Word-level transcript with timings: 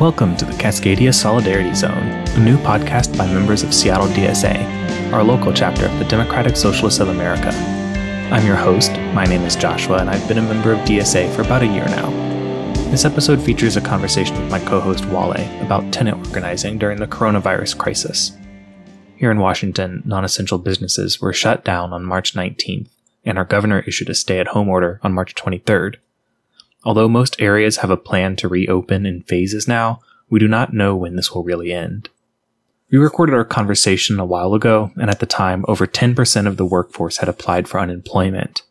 Welcome 0.00 0.36
to 0.36 0.44
the 0.44 0.52
Cascadia 0.52 1.12
Solidarity 1.12 1.74
Zone, 1.74 1.90
a 1.90 2.38
new 2.38 2.56
podcast 2.58 3.18
by 3.18 3.26
members 3.26 3.64
of 3.64 3.74
Seattle 3.74 4.06
DSA, 4.06 5.12
our 5.12 5.24
local 5.24 5.52
chapter 5.52 5.86
of 5.86 5.98
the 5.98 6.04
Democratic 6.04 6.56
Socialists 6.56 7.00
of 7.00 7.08
America. 7.08 7.48
I'm 8.32 8.46
your 8.46 8.54
host, 8.54 8.92
my 9.12 9.24
name 9.24 9.42
is 9.42 9.56
Joshua, 9.56 9.98
and 9.98 10.08
I've 10.08 10.28
been 10.28 10.38
a 10.38 10.42
member 10.42 10.70
of 10.70 10.78
DSA 10.86 11.34
for 11.34 11.42
about 11.42 11.64
a 11.64 11.66
year 11.66 11.84
now. 11.86 12.10
This 12.92 13.04
episode 13.04 13.42
features 13.42 13.76
a 13.76 13.80
conversation 13.80 14.40
with 14.40 14.52
my 14.52 14.60
co 14.60 14.78
host 14.78 15.04
Wale 15.06 15.64
about 15.64 15.92
tenant 15.92 16.24
organizing 16.28 16.78
during 16.78 17.00
the 17.00 17.08
coronavirus 17.08 17.76
crisis. 17.76 18.36
Here 19.16 19.32
in 19.32 19.40
Washington, 19.40 20.04
non 20.06 20.24
essential 20.24 20.58
businesses 20.58 21.20
were 21.20 21.32
shut 21.32 21.64
down 21.64 21.92
on 21.92 22.04
March 22.04 22.34
19th, 22.34 22.86
and 23.24 23.36
our 23.36 23.44
governor 23.44 23.80
issued 23.80 24.10
a 24.10 24.14
stay 24.14 24.38
at 24.38 24.46
home 24.46 24.68
order 24.68 25.00
on 25.02 25.12
March 25.12 25.34
23rd. 25.34 25.96
Although 26.84 27.08
most 27.08 27.40
areas 27.40 27.78
have 27.78 27.90
a 27.90 27.96
plan 27.96 28.36
to 28.36 28.48
reopen 28.48 29.04
in 29.04 29.22
phases 29.22 29.66
now, 29.66 30.00
we 30.30 30.38
do 30.38 30.48
not 30.48 30.72
know 30.72 30.94
when 30.94 31.16
this 31.16 31.32
will 31.32 31.42
really 31.42 31.72
end. 31.72 32.08
We 32.90 32.98
recorded 32.98 33.34
our 33.34 33.44
conversation 33.44 34.18
a 34.18 34.24
while 34.24 34.54
ago, 34.54 34.92
and 34.96 35.10
at 35.10 35.20
the 35.20 35.26
time, 35.26 35.64
over 35.68 35.86
10% 35.86 36.46
of 36.46 36.56
the 36.56 36.64
workforce 36.64 37.18
had 37.18 37.28
applied 37.28 37.68
for 37.68 37.80
unemployment. 37.80 38.62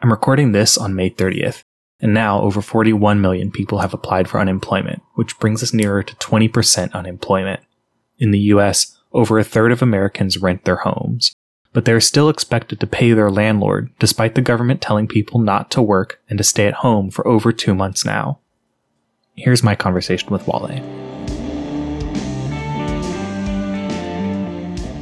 I'm 0.00 0.10
recording 0.10 0.52
this 0.52 0.78
on 0.78 0.94
May 0.94 1.10
30th, 1.10 1.62
and 2.00 2.12
now 2.12 2.40
over 2.40 2.60
41 2.60 3.20
million 3.20 3.50
people 3.50 3.78
have 3.78 3.94
applied 3.94 4.28
for 4.28 4.38
unemployment, 4.38 5.02
which 5.14 5.38
brings 5.38 5.62
us 5.62 5.72
nearer 5.72 6.02
to 6.02 6.14
20% 6.16 6.92
unemployment. 6.92 7.60
In 8.18 8.30
the 8.30 8.38
US, 8.38 8.96
over 9.12 9.38
a 9.38 9.44
third 9.44 9.72
of 9.72 9.82
Americans 9.82 10.38
rent 10.38 10.64
their 10.64 10.76
homes, 10.76 11.34
but 11.74 11.84
they're 11.84 12.00
still 12.00 12.30
expected 12.30 12.80
to 12.80 12.86
pay 12.86 13.12
their 13.12 13.30
landlord 13.30 13.90
despite 13.98 14.36
the 14.36 14.40
government 14.40 14.80
telling 14.80 15.06
people 15.06 15.40
not 15.40 15.70
to 15.72 15.82
work 15.82 16.20
and 16.30 16.38
to 16.38 16.44
stay 16.44 16.66
at 16.66 16.74
home 16.74 17.10
for 17.10 17.26
over 17.28 17.52
two 17.52 17.74
months 17.74 18.04
now. 18.06 18.38
Here's 19.34 19.64
my 19.64 19.74
conversation 19.74 20.30
with 20.30 20.46
Wale. 20.46 20.80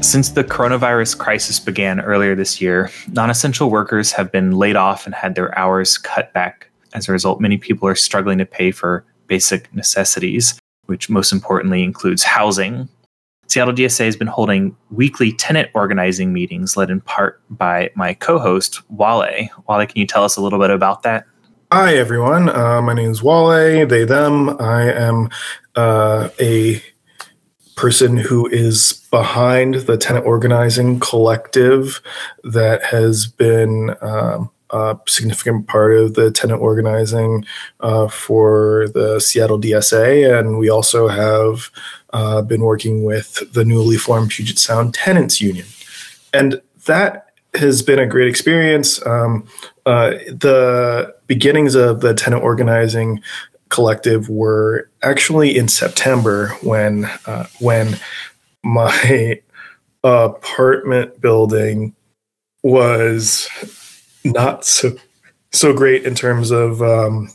Since 0.03 0.31
the 0.31 0.42
coronavirus 0.42 1.19
crisis 1.19 1.61
began 1.61 2.01
earlier 2.01 2.34
this 2.34 2.61
year, 2.61 2.91
non 3.09 3.31
essential 3.31 3.70
workers 3.70 4.11
have 4.12 4.33
been 4.33 4.53
laid 4.53 4.75
off 4.75 5.07
and 5.07 5.14
had 5.14 5.34
their 5.34 5.57
hours 5.57 5.98
cut 5.98 6.33
back. 6.33 6.69
As 6.95 7.09
a 7.09 7.12
result, 7.12 7.41
many 7.41 7.59
people 7.59 7.86
are 7.86 7.95
struggling 7.95 8.39
to 8.39 8.47
pay 8.47 8.70
for 8.70 9.05
basic 9.27 9.73
necessities, 9.75 10.59
which 10.86 11.09
most 11.09 11.33
importantly 11.33 11.84
includes 11.84 12.25
housing, 12.25 12.89
Seattle 13.48 13.75
DSA 13.75 14.07
has 14.07 14.17
been 14.17 14.29
holding 14.29 14.75
weekly 14.91 15.33
tenant 15.33 15.69
organizing 15.75 16.33
meetings 16.33 16.77
led 16.77 16.91
in 16.91 17.01
part 17.03 17.43
by 17.51 17.91
my 17.95 18.15
co 18.15 18.39
host, 18.39 18.81
Wale. 18.91 19.48
Wale, 19.69 19.87
can 19.87 19.98
you 19.98 20.07
tell 20.07 20.25
us 20.25 20.37
a 20.37 20.41
little 20.41 20.59
bit 20.59 20.71
about 20.71 21.03
that? 21.03 21.27
Hi, 21.70 21.97
everyone. 21.97 22.48
Uh, 22.48 22.83
my 22.83 22.95
name 22.95 23.11
is 23.11 23.23
Wale, 23.23 23.87
they, 23.87 24.05
them. 24.05 24.61
I 24.61 24.93
am 24.93 25.29
uh, 25.75 26.29
a 26.41 26.83
person 27.77 28.17
who 28.17 28.47
is 28.47 29.07
behind 29.11 29.75
the 29.75 29.97
tenant 29.97 30.27
organizing 30.27 31.01
collective 31.01 32.01
that 32.45 32.85
has 32.85 33.27
been 33.27 33.95
um, 34.03 34.51
a 34.73 34.98
significant 35.06 35.69
part 35.69 35.95
of 35.95 36.15
the 36.15 36.31
tenant 36.31 36.61
organizing 36.61 37.45
uh, 37.81 38.09
for 38.09 38.89
the 38.95 39.20
Seattle 39.20 39.61
DSA. 39.61 40.39
And 40.39 40.59
we 40.59 40.69
also 40.69 41.09
have 41.09 41.70
uh, 42.12 42.42
been 42.42 42.62
working 42.62 43.05
with 43.05 43.53
the 43.53 43.64
newly 43.64 43.97
formed 43.97 44.31
Puget 44.31 44.59
Sound 44.59 44.95
Tenants 44.95 45.41
Union. 45.41 45.67
And 46.33 46.61
that 46.87 47.27
has 47.55 47.83
been 47.83 47.98
a 47.98 48.06
great 48.06 48.29
experience. 48.29 49.05
Um, 49.06 49.47
uh, 49.84 50.11
the 50.29 51.14
beginnings 51.27 51.75
of 51.75 52.01
the 52.01 52.14
tenant 52.14 52.42
organizing 52.42 53.23
collective 53.69 54.29
were 54.29 54.89
actually 55.03 55.57
in 55.57 55.69
September 55.69 56.48
when 56.62 57.07
uh, 57.27 57.47
when 57.59 57.98
my 58.62 59.41
apartment 60.05 61.20
building 61.20 61.95
was 62.63 63.48
not 64.24 64.64
so 64.64 64.92
so 65.50 65.72
great 65.72 66.05
in 66.05 66.14
terms 66.14 66.50
of 66.50 66.83
um, 66.83 67.28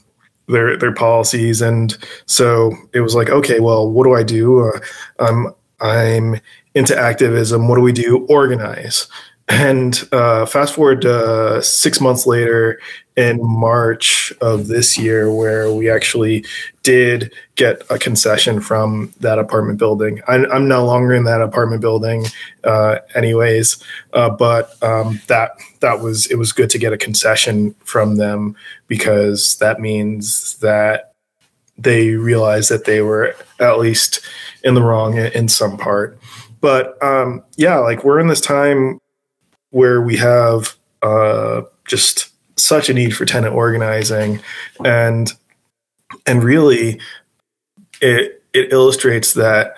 their 0.48 0.78
their 0.78 0.94
policies, 0.94 1.62
and 1.62 1.98
so 2.26 2.76
it 2.94 3.02
was 3.02 3.16
like, 3.16 3.30
okay, 3.30 3.60
well, 3.60 3.90
what 3.90 4.06
do 4.06 4.14
I 4.14 4.24
do? 4.24 4.68
Uh, 4.68 4.80
I'm 5.20 5.54
I'm 5.80 6.42
into 6.74 6.98
activism. 6.98 7.68
What 7.68 7.76
do 7.76 7.82
we 7.82 7.92
do? 7.92 8.26
Organize. 8.30 9.08
And 9.50 9.98
uh, 10.12 10.46
fast 10.46 10.74
forward 10.74 11.06
uh, 11.06 11.62
six 11.62 12.02
months 12.02 12.28
later, 12.28 12.80
in 13.18 13.40
March 13.42 14.32
of 14.42 14.68
this 14.68 14.98
year, 14.98 15.34
where 15.34 15.72
we 15.72 15.90
actually 15.90 16.46
did 16.84 17.34
get 17.56 17.82
a 17.90 17.98
concession 17.98 18.62
from 18.62 19.12
that 19.22 19.40
apartment 19.40 19.80
building. 19.80 20.22
I'm, 20.28 20.50
I'm 20.52 20.68
no 20.68 20.86
longer 20.86 21.16
in 21.16 21.24
that 21.24 21.42
apartment 21.42 21.82
building, 21.82 22.26
uh, 22.64 23.00
anyways, 23.16 23.84
uh, 24.14 24.30
but 24.30 24.82
um, 24.84 25.20
that 25.28 25.52
that 25.80 26.00
was 26.00 26.28
it 26.28 26.36
was 26.36 26.52
good 26.52 26.70
to 26.70 26.78
get 26.78 26.94
a 26.94 26.98
concession 26.98 27.74
from 27.84 28.18
them 28.18 28.56
because 28.88 29.58
that 29.58 29.80
means 29.82 30.56
that 30.60 31.14
they 31.78 32.12
realized 32.12 32.70
that 32.70 32.86
they 32.86 33.02
were 33.02 33.36
at 33.60 33.80
least 33.80 34.20
in 34.64 34.76
the 34.76 34.82
wrong 34.82 35.18
in 35.18 35.48
some 35.48 35.78
part. 35.78 36.20
But 36.62 37.02
um, 37.04 37.44
yeah, 37.56 37.78
like 37.78 38.04
we're 38.04 38.20
in 38.20 38.28
this 38.28 38.42
time 38.42 39.00
where 39.72 40.02
we 40.02 40.18
have 40.18 40.76
uh, 41.02 41.62
just 41.86 42.30
such 42.60 42.90
a 42.90 42.94
need 42.94 43.16
for 43.16 43.26
tenant 43.26 43.54
organizing, 43.54 44.40
and 44.84 45.32
and 46.26 46.44
really, 46.44 47.00
it 48.02 48.44
it 48.54 48.72
illustrates 48.72 49.34
that 49.34 49.76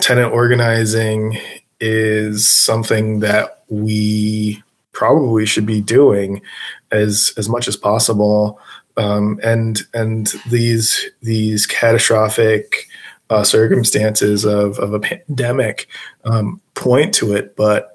tenant 0.00 0.32
organizing 0.32 1.38
is 1.80 2.48
something 2.48 3.20
that 3.20 3.64
we 3.68 4.62
probably 4.92 5.44
should 5.44 5.66
be 5.66 5.80
doing 5.80 6.40
as 6.90 7.32
as 7.36 7.48
much 7.48 7.68
as 7.68 7.76
possible. 7.76 8.58
Um, 8.96 9.40
and 9.42 9.82
and 9.92 10.32
these 10.50 11.10
these 11.20 11.66
catastrophic 11.66 12.88
uh, 13.30 13.42
circumstances 13.42 14.44
of, 14.44 14.78
of 14.78 14.92
a 14.92 15.00
pandemic 15.00 15.88
um, 16.24 16.60
point 16.74 17.14
to 17.14 17.34
it, 17.34 17.56
but 17.56 17.93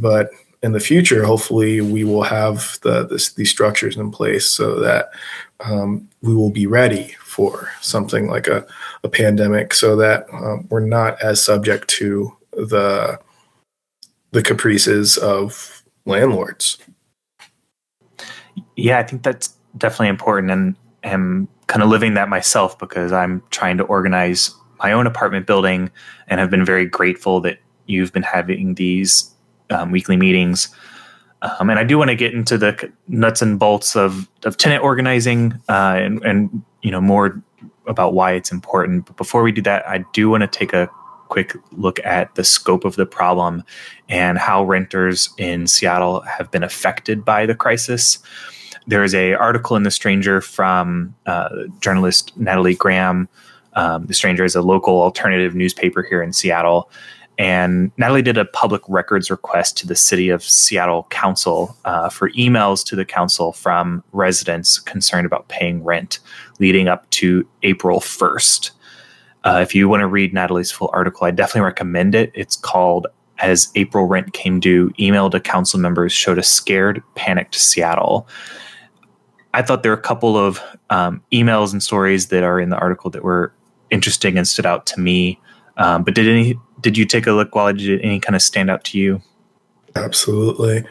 but 0.00 0.30
in 0.62 0.72
the 0.72 0.80
future, 0.80 1.24
hopefully, 1.24 1.80
we 1.80 2.04
will 2.04 2.22
have 2.22 2.78
the 2.82 3.06
this, 3.06 3.32
these 3.34 3.50
structures 3.50 3.96
in 3.96 4.10
place 4.10 4.50
so 4.50 4.80
that 4.80 5.10
um, 5.60 6.08
we 6.22 6.34
will 6.34 6.50
be 6.50 6.66
ready 6.66 7.14
for 7.20 7.70
something 7.80 8.26
like 8.26 8.48
a, 8.48 8.66
a 9.04 9.08
pandemic, 9.08 9.72
so 9.72 9.94
that 9.96 10.26
um, 10.32 10.66
we're 10.70 10.80
not 10.80 11.20
as 11.22 11.42
subject 11.42 11.88
to 11.88 12.36
the 12.52 13.20
the 14.32 14.42
caprices 14.42 15.16
of 15.16 15.82
landlords. 16.06 16.78
Yeah, 18.76 18.98
I 18.98 19.04
think 19.04 19.22
that's 19.22 19.54
definitely 19.76 20.08
important, 20.08 20.50
and 20.50 20.74
am 21.04 21.48
kind 21.68 21.82
of 21.82 21.88
living 21.88 22.14
that 22.14 22.28
myself 22.28 22.78
because 22.78 23.12
I'm 23.12 23.42
trying 23.50 23.76
to 23.78 23.84
organize 23.84 24.52
my 24.80 24.92
own 24.92 25.06
apartment 25.06 25.46
building, 25.46 25.90
and 26.26 26.40
have 26.40 26.50
been 26.50 26.64
very 26.64 26.86
grateful 26.86 27.40
that 27.42 27.58
you've 27.86 28.12
been 28.12 28.24
having 28.24 28.74
these 28.74 29.32
um, 29.70 29.90
weekly 29.90 30.16
meetings. 30.16 30.68
Um, 31.42 31.70
and 31.70 31.78
I 31.78 31.84
do 31.84 31.98
want 31.98 32.10
to 32.10 32.16
get 32.16 32.34
into 32.34 32.58
the 32.58 32.92
nuts 33.06 33.42
and 33.42 33.58
bolts 33.58 33.94
of, 33.94 34.28
of 34.44 34.56
tenant 34.56 34.82
organizing 34.82 35.54
uh, 35.68 35.96
and, 35.96 36.24
and 36.24 36.62
you 36.82 36.90
know 36.90 37.00
more 37.00 37.40
about 37.86 38.12
why 38.12 38.32
it's 38.32 38.50
important. 38.50 39.06
But 39.06 39.16
before 39.16 39.42
we 39.42 39.52
do 39.52 39.62
that, 39.62 39.86
I 39.88 40.04
do 40.12 40.28
want 40.30 40.42
to 40.42 40.46
take 40.46 40.72
a 40.72 40.90
quick 41.28 41.56
look 41.72 42.04
at 42.04 42.34
the 42.34 42.44
scope 42.44 42.84
of 42.84 42.96
the 42.96 43.06
problem 43.06 43.62
and 44.08 44.38
how 44.38 44.64
renters 44.64 45.28
in 45.38 45.66
Seattle 45.66 46.20
have 46.22 46.50
been 46.50 46.62
affected 46.62 47.24
by 47.24 47.46
the 47.46 47.54
crisis. 47.54 48.18
There 48.86 49.04
is 49.04 49.14
a 49.14 49.34
article 49.34 49.76
in 49.76 49.82
the 49.82 49.90
Stranger 49.90 50.40
from 50.40 51.14
uh, 51.26 51.50
journalist 51.80 52.36
Natalie 52.36 52.74
Graham. 52.74 53.28
Um, 53.74 54.06
the 54.06 54.14
Stranger 54.14 54.44
is 54.44 54.56
a 54.56 54.62
local 54.62 55.02
alternative 55.02 55.54
newspaper 55.54 56.02
here 56.02 56.22
in 56.22 56.32
Seattle, 56.32 56.90
and 57.38 57.92
Natalie 57.96 58.22
did 58.22 58.36
a 58.36 58.44
public 58.44 58.82
records 58.88 59.30
request 59.30 59.78
to 59.78 59.86
the 59.86 59.94
City 59.94 60.28
of 60.28 60.42
Seattle 60.42 61.06
Council 61.10 61.76
uh, 61.84 62.08
for 62.08 62.30
emails 62.30 62.84
to 62.86 62.96
the 62.96 63.04
council 63.04 63.52
from 63.52 64.02
residents 64.10 64.80
concerned 64.80 65.24
about 65.24 65.46
paying 65.46 65.84
rent 65.84 66.18
leading 66.58 66.88
up 66.88 67.08
to 67.10 67.46
April 67.62 68.00
1st. 68.00 68.72
Uh, 69.44 69.60
if 69.62 69.72
you 69.72 69.88
want 69.88 70.00
to 70.00 70.08
read 70.08 70.34
Natalie's 70.34 70.72
full 70.72 70.90
article, 70.92 71.26
I 71.26 71.30
definitely 71.30 71.60
recommend 71.60 72.16
it. 72.16 72.32
It's 72.34 72.56
called 72.56 73.06
As 73.38 73.68
April 73.76 74.06
Rent 74.06 74.32
Came 74.32 74.58
Due, 74.58 74.90
Email 74.98 75.30
to 75.30 75.38
Council 75.38 75.78
Members 75.78 76.12
Showed 76.12 76.38
a 76.38 76.42
Scared, 76.42 77.04
Panicked 77.14 77.54
Seattle. 77.54 78.26
I 79.54 79.62
thought 79.62 79.84
there 79.84 79.92
were 79.92 79.98
a 79.98 80.02
couple 80.02 80.36
of 80.36 80.60
um, 80.90 81.22
emails 81.32 81.72
and 81.72 81.80
stories 81.84 82.28
that 82.28 82.42
are 82.42 82.60
in 82.60 82.70
the 82.70 82.78
article 82.78 83.10
that 83.10 83.22
were 83.22 83.52
interesting 83.90 84.36
and 84.36 84.46
stood 84.46 84.66
out 84.66 84.86
to 84.86 85.00
me. 85.00 85.40
Um, 85.76 86.02
but 86.02 86.14
did 86.14 86.26
any 86.26 86.58
did 86.80 86.96
you 86.96 87.04
take 87.04 87.26
a 87.26 87.32
look 87.32 87.54
while 87.54 87.66
I 87.66 87.72
did 87.72 88.00
any 88.00 88.20
kind 88.20 88.36
of 88.36 88.42
stand 88.42 88.70
out 88.70 88.84
to 88.84 88.98
you? 88.98 89.20
Absolutely. 89.94 90.84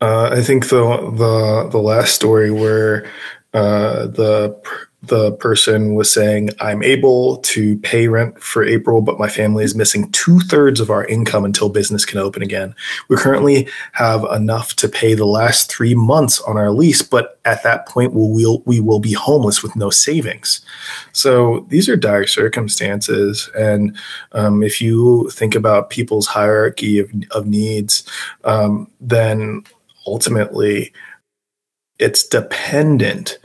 Uh, 0.00 0.30
I 0.32 0.42
think 0.42 0.68
the 0.68 0.82
the 1.16 1.68
the 1.70 1.78
last 1.78 2.14
story 2.14 2.50
where 2.50 3.10
uh, 3.54 4.06
the 4.06 4.60
the 5.06 5.32
person 5.32 5.94
was 5.94 6.12
saying, 6.12 6.50
I'm 6.60 6.82
able 6.82 7.36
to 7.38 7.78
pay 7.80 8.08
rent 8.08 8.42
for 8.42 8.64
April, 8.64 9.02
but 9.02 9.18
my 9.18 9.28
family 9.28 9.62
is 9.64 9.74
missing 9.74 10.10
two 10.12 10.40
thirds 10.40 10.80
of 10.80 10.90
our 10.90 11.04
income 11.04 11.44
until 11.44 11.68
business 11.68 12.04
can 12.04 12.18
open 12.18 12.42
again. 12.42 12.74
We 13.08 13.16
currently 13.16 13.68
have 13.92 14.24
enough 14.32 14.74
to 14.76 14.88
pay 14.88 15.14
the 15.14 15.26
last 15.26 15.70
three 15.70 15.94
months 15.94 16.40
on 16.42 16.56
our 16.56 16.70
lease, 16.70 17.02
but 17.02 17.38
at 17.44 17.62
that 17.64 17.86
point, 17.86 18.14
we'll, 18.14 18.30
we'll 18.30 18.62
we 18.64 18.80
will 18.80 19.00
be 19.00 19.12
homeless 19.12 19.62
with 19.62 19.76
no 19.76 19.90
savings. 19.90 20.64
So 21.12 21.66
these 21.68 21.88
are 21.88 21.96
dire 21.96 22.26
circumstances. 22.26 23.50
And 23.56 23.96
um, 24.32 24.62
if 24.62 24.80
you 24.80 25.28
think 25.30 25.54
about 25.54 25.90
people's 25.90 26.26
hierarchy 26.26 26.98
of, 26.98 27.12
of 27.32 27.46
needs, 27.46 28.08
um, 28.44 28.90
then 29.00 29.64
ultimately 30.06 30.92
it's 31.98 32.26
dependent 32.26 33.38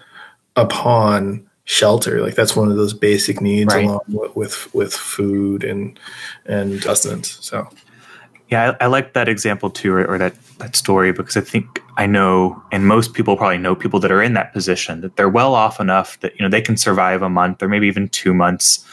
upon 0.60 1.46
shelter 1.66 2.20
like 2.22 2.34
that's 2.34 2.56
one 2.56 2.72
of 2.72 2.78
those 2.78 2.94
basic 2.94 3.42
needs 3.42 3.74
right. 3.74 3.86
along 3.86 4.02
with, 4.08 4.36
with, 4.36 4.74
with 4.74 4.94
food 4.94 5.64
and 5.64 6.00
and 6.48 6.82
sustenance 6.82 7.38
so 7.42 7.68
yeah 8.50 8.72
I, 8.80 8.86
I, 8.86 8.88
like 8.88 9.14
that 9.14 9.30
example 9.30 9.70
too 9.70 9.94
or, 9.94 10.04
or, 10.04 10.18
that 10.18 10.34
that 10.58 10.76
story 10.76 11.12
because 11.12 11.38
i 11.38 11.42
think 11.42 11.84
i 11.96 12.08
know 12.08 12.60
and 12.72 12.88
most 12.88 13.14
people 13.14 13.38
probably 13.38 13.60
know 13.60 13.76
people 13.76 14.00
that 14.00 14.12
are 14.12 14.22
in 14.22 14.34
that 14.34 14.52
position 14.52 15.02
that 15.02 15.16
they're 15.16 15.30
well 15.30 15.54
off 15.54 15.80
enough 15.80 16.20
that 16.22 16.34
you 16.36 16.42
know 16.42 16.50
they 16.50 16.62
can 16.62 16.76
survive 16.76 17.22
a 17.22 17.30
month 17.30 17.62
or 17.62 17.68
maybe 17.68 17.88
even 17.88 18.10
two 18.10 18.34
months 18.34 18.84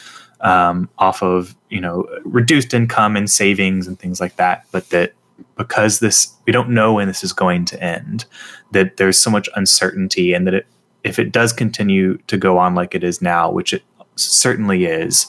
um, 0.42 0.90
off 0.98 1.22
of 1.22 1.56
you 1.70 1.80
know 1.80 2.06
reduced 2.24 2.74
income 2.74 3.16
and 3.16 3.30
savings 3.30 3.86
and 3.86 3.98
things 3.98 4.20
like 4.20 4.36
that 4.36 4.66
but 4.70 4.90
that 4.90 5.14
because 5.56 6.00
this 6.00 6.34
we 6.46 6.52
don't 6.52 6.68
know 6.68 6.92
when 6.92 7.08
this 7.08 7.24
is 7.24 7.32
going 7.32 7.64
to 7.64 7.82
end 7.82 8.26
that 8.72 8.98
there's 8.98 9.18
so 9.18 9.30
much 9.30 9.48
uncertainty 9.56 10.34
and 10.34 10.46
that 10.46 10.52
it 10.52 10.66
if 11.06 11.18
it 11.18 11.32
does 11.32 11.52
continue 11.52 12.18
to 12.26 12.36
go 12.36 12.58
on 12.58 12.74
like 12.74 12.94
it 12.94 13.04
is 13.04 13.22
now, 13.22 13.50
which 13.50 13.72
it 13.72 13.82
certainly 14.16 14.86
is, 14.86 15.26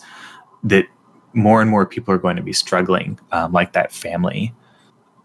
that 0.63 0.85
more 1.33 1.61
and 1.61 1.69
more 1.69 1.85
people 1.85 2.13
are 2.13 2.17
going 2.17 2.35
to 2.35 2.41
be 2.41 2.53
struggling, 2.53 3.19
um, 3.31 3.51
like 3.51 3.73
that 3.73 3.91
family. 3.91 4.53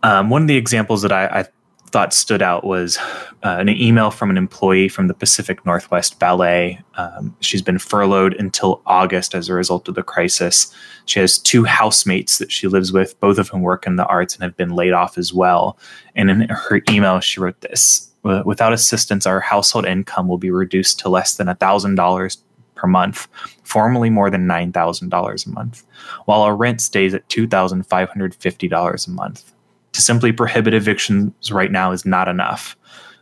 Um, 0.02 0.30
one 0.30 0.42
of 0.42 0.48
the 0.48 0.56
examples 0.56 1.02
that 1.02 1.12
I, 1.12 1.26
I 1.26 1.44
thought 1.92 2.12
stood 2.12 2.42
out 2.42 2.64
was 2.64 2.98
uh, 3.42 3.56
an 3.58 3.68
email 3.68 4.10
from 4.10 4.30
an 4.30 4.36
employee 4.36 4.88
from 4.88 5.08
the 5.08 5.14
Pacific 5.14 5.64
Northwest 5.64 6.18
Ballet. 6.18 6.82
Um, 6.94 7.36
she's 7.40 7.62
been 7.62 7.78
furloughed 7.78 8.34
until 8.34 8.82
August 8.86 9.34
as 9.34 9.48
a 9.48 9.54
result 9.54 9.88
of 9.88 9.94
the 9.94 10.02
crisis. 10.02 10.74
She 11.06 11.20
has 11.20 11.38
two 11.38 11.64
housemates 11.64 12.38
that 12.38 12.50
she 12.50 12.66
lives 12.66 12.92
with, 12.92 13.18
both 13.20 13.38
of 13.38 13.48
whom 13.48 13.62
work 13.62 13.86
in 13.86 13.96
the 13.96 14.06
arts 14.06 14.34
and 14.34 14.42
have 14.42 14.56
been 14.56 14.70
laid 14.70 14.92
off 14.92 15.16
as 15.18 15.32
well. 15.32 15.78
And 16.14 16.30
in 16.30 16.48
her 16.48 16.82
email, 16.90 17.20
she 17.20 17.40
wrote 17.40 17.60
this 17.60 18.11
Without 18.22 18.72
assistance, 18.72 19.26
our 19.26 19.40
household 19.40 19.84
income 19.84 20.28
will 20.28 20.38
be 20.38 20.50
reduced 20.50 20.98
to 21.00 21.08
less 21.08 21.34
than 21.34 21.48
$1,000 21.48 22.36
per 22.76 22.86
month, 22.86 23.28
formerly 23.64 24.10
more 24.10 24.30
than 24.30 24.46
$9,000 24.46 25.46
a 25.46 25.50
month, 25.50 25.84
while 26.26 26.42
our 26.42 26.54
rent 26.54 26.80
stays 26.80 27.14
at 27.14 27.28
$2,550 27.28 29.06
a 29.06 29.10
month. 29.10 29.52
To 29.92 30.00
simply 30.00 30.32
prohibit 30.32 30.72
evictions 30.72 31.52
right 31.52 31.70
now 31.70 31.92
is 31.92 32.06
not 32.06 32.28
enough. 32.28 32.76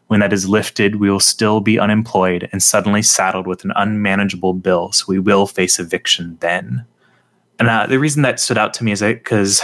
When 0.08 0.20
that 0.20 0.32
is 0.32 0.48
lifted, 0.48 0.96
we 0.96 1.10
will 1.10 1.20
still 1.20 1.60
be 1.60 1.78
unemployed 1.78 2.48
and 2.52 2.62
suddenly 2.62 3.02
saddled 3.02 3.46
with 3.46 3.64
an 3.64 3.72
unmanageable 3.76 4.54
bill, 4.54 4.92
so 4.92 5.04
we 5.08 5.18
will 5.18 5.46
face 5.46 5.78
eviction 5.78 6.36
then. 6.40 6.84
And 7.58 7.68
uh, 7.68 7.86
the 7.86 7.98
reason 7.98 8.22
that 8.22 8.40
stood 8.40 8.58
out 8.58 8.74
to 8.74 8.84
me 8.84 8.92
is 8.92 9.02
because 9.02 9.62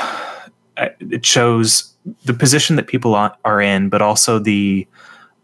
it 0.76 1.24
shows 1.24 1.94
the 2.24 2.34
position 2.34 2.76
that 2.76 2.86
people 2.86 3.14
are 3.14 3.60
in, 3.60 3.88
but 3.88 4.02
also 4.02 4.38
the 4.38 4.86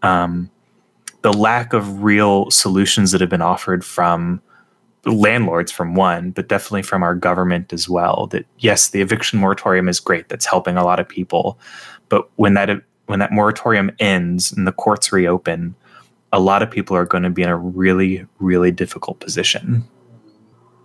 um, 0.02 0.50
the 1.22 1.32
lack 1.32 1.72
of 1.72 2.02
real 2.02 2.50
solutions 2.50 3.12
that 3.12 3.20
have 3.20 3.30
been 3.30 3.42
offered 3.42 3.84
from 3.84 4.40
landlords 5.04 5.72
from 5.72 5.96
one 5.96 6.30
but 6.30 6.48
definitely 6.48 6.82
from 6.82 7.02
our 7.02 7.16
government 7.16 7.72
as 7.72 7.88
well 7.88 8.28
that 8.28 8.46
yes 8.58 8.90
the 8.90 9.00
eviction 9.00 9.36
moratorium 9.36 9.88
is 9.88 9.98
great 9.98 10.28
that's 10.28 10.46
helping 10.46 10.76
a 10.76 10.84
lot 10.84 11.00
of 11.00 11.08
people 11.08 11.58
but 12.08 12.30
when 12.36 12.54
that 12.54 12.70
when 13.06 13.18
that 13.18 13.32
moratorium 13.32 13.90
ends 13.98 14.52
and 14.52 14.64
the 14.64 14.72
courts 14.72 15.12
reopen 15.12 15.74
a 16.32 16.40
lot 16.40 16.62
of 16.62 16.70
people 16.70 16.96
are 16.96 17.04
going 17.04 17.22
to 17.22 17.30
be 17.30 17.42
in 17.42 17.48
a 17.48 17.56
really 17.56 18.26
really 18.38 18.70
difficult 18.70 19.20
position. 19.20 19.84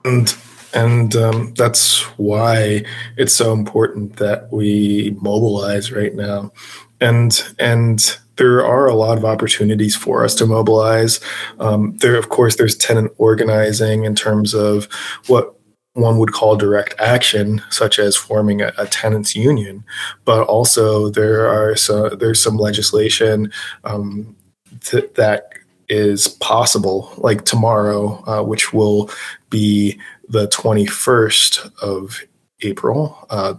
And 0.05 0.35
and 0.73 1.15
um, 1.15 1.53
that's 1.55 2.01
why 2.17 2.83
it's 3.15 3.33
so 3.33 3.53
important 3.53 4.17
that 4.17 4.51
we 4.51 5.15
mobilize 5.21 5.91
right 5.91 6.13
now. 6.13 6.51
And 6.99 7.41
and 7.59 8.17
there 8.37 8.65
are 8.65 8.87
a 8.87 8.95
lot 8.95 9.17
of 9.17 9.25
opportunities 9.25 9.95
for 9.95 10.23
us 10.23 10.35
to 10.35 10.45
mobilize. 10.45 11.19
Um, 11.59 11.97
there, 11.97 12.15
of 12.15 12.29
course, 12.29 12.55
there's 12.55 12.75
tenant 12.75 13.11
organizing 13.17 14.05
in 14.05 14.15
terms 14.15 14.53
of 14.53 14.85
what 15.27 15.53
one 15.93 16.19
would 16.19 16.31
call 16.31 16.55
direct 16.55 16.93
action, 16.99 17.61
such 17.69 17.97
as 17.97 18.15
forming 18.15 18.61
a, 18.61 18.71
a 18.77 18.85
tenants 18.85 19.35
union, 19.35 19.83
but 20.25 20.47
also 20.47 21.09
there 21.09 21.47
are 21.47 21.75
so, 21.75 22.09
there's 22.09 22.41
some 22.41 22.57
legislation 22.57 23.51
um, 23.83 24.35
th- 24.81 25.11
that 25.15 25.49
is 25.89 26.27
possible, 26.27 27.11
like 27.17 27.45
tomorrow, 27.45 28.23
uh, 28.27 28.43
which 28.43 28.73
will 28.73 29.09
be 29.49 29.99
the 30.29 30.47
21st 30.49 31.71
of 31.81 32.21
April, 32.61 33.25
uh, 33.29 33.55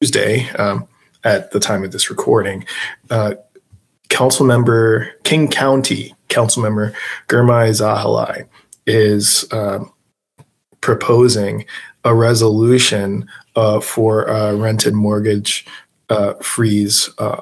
Tuesday, 0.00 0.50
um, 0.50 0.86
at 1.24 1.50
the 1.52 1.60
time 1.60 1.84
of 1.84 1.92
this 1.92 2.10
recording. 2.10 2.64
Uh, 3.08 3.34
council 4.10 4.44
member 4.44 5.10
King 5.24 5.48
County 5.48 6.14
council 6.28 6.62
member 6.62 6.92
Girmay 7.28 7.70
Zahilay 7.70 8.46
is 8.86 9.50
uh, 9.52 9.84
proposing 10.80 11.64
a 12.04 12.14
resolution 12.14 13.26
uh, 13.56 13.80
for 13.80 14.24
a 14.24 14.54
rented 14.54 14.94
mortgage 14.94 15.66
uh, 16.10 16.34
freeze 16.34 17.08
uh, 17.18 17.40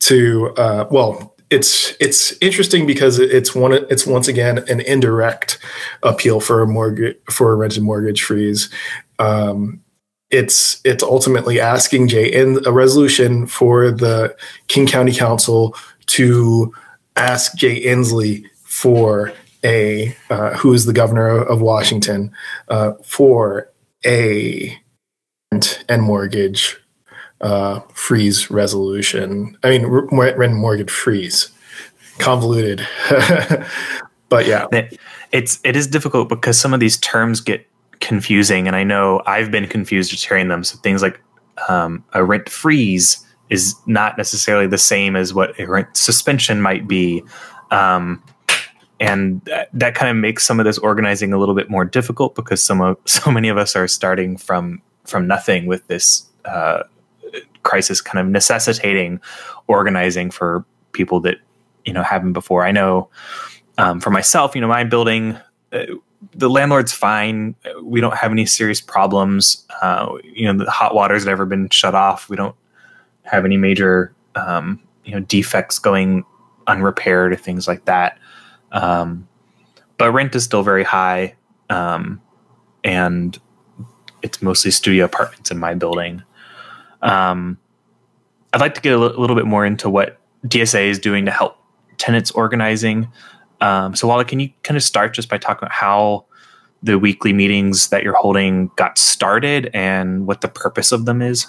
to 0.00 0.52
uh, 0.56 0.86
well 0.90 1.34
it's 1.50 1.94
it's 2.00 2.34
interesting 2.40 2.86
because 2.86 3.18
it's 3.18 3.54
one 3.54 3.72
it's 3.72 4.06
once 4.06 4.26
again 4.26 4.58
an 4.68 4.80
indirect 4.80 5.58
appeal 6.02 6.40
for 6.40 6.62
a 6.62 6.66
mortgage 6.66 7.16
for 7.30 7.52
a 7.52 7.54
rented 7.54 7.82
mortgage 7.82 8.22
freeze. 8.22 8.70
Um, 9.18 9.83
it's 10.34 10.80
it's 10.84 11.02
ultimately 11.04 11.60
asking 11.60 12.08
Jay 12.08 12.26
in 12.26 12.58
a 12.66 12.72
resolution 12.72 13.46
for 13.46 13.92
the 13.92 14.36
King 14.66 14.86
County 14.86 15.14
Council 15.14 15.76
to 16.06 16.74
ask 17.14 17.56
Jay 17.56 17.80
Inslee 17.80 18.44
for 18.64 19.32
a 19.64 20.14
uh, 20.30 20.54
who 20.56 20.74
is 20.74 20.86
the 20.86 20.92
governor 20.92 21.40
of 21.40 21.60
Washington 21.60 22.32
uh, 22.68 22.94
for 23.04 23.70
a 24.04 24.76
rent 25.52 25.84
and 25.88 26.02
mortgage 26.02 26.76
uh, 27.40 27.80
freeze 27.92 28.50
resolution. 28.50 29.56
I 29.62 29.70
mean, 29.70 29.86
rent 29.86 30.42
and 30.42 30.56
mortgage 30.56 30.90
freeze, 30.90 31.48
convoluted, 32.18 32.84
but 34.28 34.46
yeah, 34.46 34.66
it's 35.30 35.60
it 35.62 35.76
is 35.76 35.86
difficult 35.86 36.28
because 36.28 36.58
some 36.58 36.74
of 36.74 36.80
these 36.80 36.98
terms 36.98 37.40
get 37.40 37.68
confusing, 38.00 38.66
and 38.66 38.76
I 38.76 38.84
know 38.84 39.22
I've 39.26 39.50
been 39.50 39.66
confused 39.68 40.10
just 40.10 40.26
hearing 40.26 40.48
them. 40.48 40.64
So 40.64 40.78
things 40.78 41.02
like 41.02 41.20
um, 41.68 42.04
a 42.12 42.24
rent 42.24 42.48
freeze 42.48 43.24
is 43.50 43.74
not 43.86 44.16
necessarily 44.16 44.66
the 44.66 44.78
same 44.78 45.16
as 45.16 45.34
what 45.34 45.58
a 45.60 45.66
rent 45.66 45.96
suspension 45.96 46.60
might 46.60 46.88
be. 46.88 47.22
Um, 47.70 48.22
and 49.00 49.40
that, 49.44 49.68
that, 49.72 49.94
kind 49.94 50.10
of 50.10 50.16
makes 50.16 50.44
some 50.44 50.60
of 50.60 50.64
this 50.64 50.78
organizing 50.78 51.32
a 51.32 51.38
little 51.38 51.54
bit 51.54 51.68
more 51.68 51.84
difficult 51.84 52.34
because 52.34 52.62
some 52.62 52.80
of 52.80 52.96
so 53.04 53.30
many 53.30 53.48
of 53.48 53.58
us 53.58 53.76
are 53.76 53.88
starting 53.88 54.36
from 54.36 54.82
from 55.04 55.26
nothing 55.26 55.66
with 55.66 55.86
this 55.88 56.26
uh, 56.46 56.82
crisis 57.62 58.00
kind 58.00 58.24
of 58.24 58.30
necessitating 58.30 59.20
organizing 59.66 60.30
for 60.30 60.64
people 60.92 61.20
that 61.20 61.36
you 61.84 61.92
know 61.92 62.02
haven't 62.02 62.32
before. 62.32 62.64
I 62.64 62.72
know 62.72 63.08
um, 63.78 64.00
for 64.00 64.10
myself, 64.10 64.54
you 64.54 64.60
know, 64.60 64.68
my 64.68 64.84
building. 64.84 65.38
The 66.34 66.48
landlord's 66.48 66.92
fine. 66.92 67.54
We 67.82 68.00
don't 68.00 68.16
have 68.16 68.32
any 68.32 68.46
serious 68.46 68.80
problems. 68.80 69.64
Uh, 69.82 70.14
you 70.22 70.50
know, 70.50 70.64
the 70.64 70.70
hot 70.70 70.94
water's 70.94 71.24
never 71.26 71.46
been 71.46 71.68
shut 71.70 71.94
off. 71.94 72.28
We 72.28 72.36
don't 72.36 72.56
have 73.22 73.44
any 73.44 73.56
major, 73.56 74.14
um, 74.34 74.80
you 75.04 75.12
know, 75.12 75.20
defects 75.20 75.78
going 75.78 76.24
unrepaired 76.66 77.32
or 77.32 77.36
things 77.36 77.68
like 77.68 77.84
that. 77.86 78.18
Um, 78.72 79.28
but 79.98 80.12
rent 80.12 80.34
is 80.34 80.44
still 80.44 80.62
very 80.62 80.84
high, 80.84 81.34
um, 81.70 82.20
and 82.82 83.38
it's 84.22 84.42
mostly 84.42 84.70
studio 84.70 85.04
apartments 85.04 85.50
in 85.50 85.58
my 85.58 85.74
building. 85.74 86.22
Um, 87.02 87.58
I'd 88.52 88.60
like 88.60 88.74
to 88.74 88.80
get 88.80 88.92
a 88.92 88.96
l- 88.96 89.20
little 89.20 89.36
bit 89.36 89.46
more 89.46 89.64
into 89.64 89.88
what 89.88 90.18
DSA 90.46 90.88
is 90.88 90.98
doing 90.98 91.24
to 91.26 91.30
help 91.30 91.56
tenants 91.98 92.30
organizing. 92.32 93.08
Um, 93.64 93.96
so, 93.96 94.06
Wally, 94.06 94.26
can 94.26 94.40
you 94.40 94.50
kind 94.62 94.76
of 94.76 94.82
start 94.82 95.14
just 95.14 95.30
by 95.30 95.38
talking 95.38 95.66
about 95.66 95.72
how 95.72 96.26
the 96.82 96.98
weekly 96.98 97.32
meetings 97.32 97.88
that 97.88 98.02
you're 98.02 98.14
holding 98.14 98.70
got 98.76 98.98
started 98.98 99.70
and 99.72 100.26
what 100.26 100.42
the 100.42 100.48
purpose 100.48 100.92
of 100.92 101.06
them 101.06 101.22
is? 101.22 101.46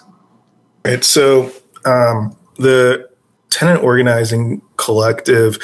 Right. 0.86 1.04
So, 1.04 1.52
um, 1.84 2.38
the 2.58 3.10
tenant 3.50 3.84
organizing 3.84 4.62
collective 4.78 5.58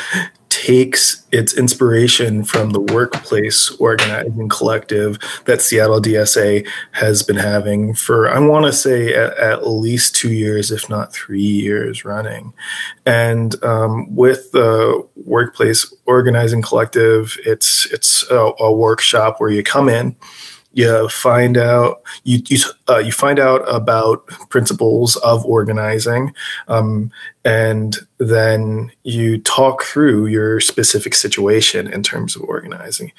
takes 0.62 1.26
its 1.32 1.58
inspiration 1.58 2.44
from 2.44 2.70
the 2.70 2.80
workplace 2.80 3.72
organizing 3.80 4.48
collective 4.48 5.18
that 5.46 5.60
Seattle 5.60 6.00
DSA 6.00 6.68
has 6.92 7.24
been 7.24 7.36
having 7.36 7.96
for, 7.96 8.30
I 8.30 8.38
want 8.38 8.68
to 8.68 8.74
say, 8.74 9.12
at, 9.16 9.36
at, 9.38 9.68
least 9.68 10.16
two 10.16 10.32
years, 10.32 10.70
if 10.70 10.88
not 10.88 11.14
three 11.14 11.42
years 11.42 12.06
running. 12.06 12.54
And 13.08 13.56
um, 13.64 14.16
with 14.16 14.52
the 14.52 15.08
workplace 15.16 15.92
organizing 16.06 16.62
collective, 16.62 17.40
it's 17.44 17.88
it's 17.88 18.30
a, 18.30 18.52
a 18.60 18.72
workshop 18.72 19.40
where 19.40 19.50
you 19.50 19.64
come 19.64 19.90
in 19.90 20.16
you 20.74 21.10
find 21.10 21.58
out 21.58 22.02
you 22.24 22.42
you, 22.48 22.58
uh, 22.90 22.98
you 22.98 23.12
find 23.12 23.40
out 23.40 23.62
about 23.74 24.26
principles 24.50 25.16
of 25.18 25.46
organizing 25.46 26.34
um, 26.68 27.12
and 27.44 27.98
then 28.20 28.92
you 29.04 29.38
talk 29.40 29.84
through 29.84 30.28
your 30.28 30.60
specific 30.60 31.14
situation 31.14 31.92
in 31.92 32.04
terms 32.04 32.36
of 32.36 32.44
organizing. 32.44 33.12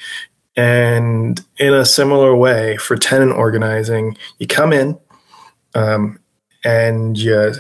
And 0.54 1.42
in 1.56 1.73
a 1.73 1.87
similar 1.87 2.37
way 2.37 2.76
for 2.76 2.97
tenant 2.97 3.32
organizing 3.32 4.16
you 4.38 4.47
come 4.47 4.73
in 4.73 4.99
um, 5.75 6.18
and 6.64 7.18
you 7.18 7.54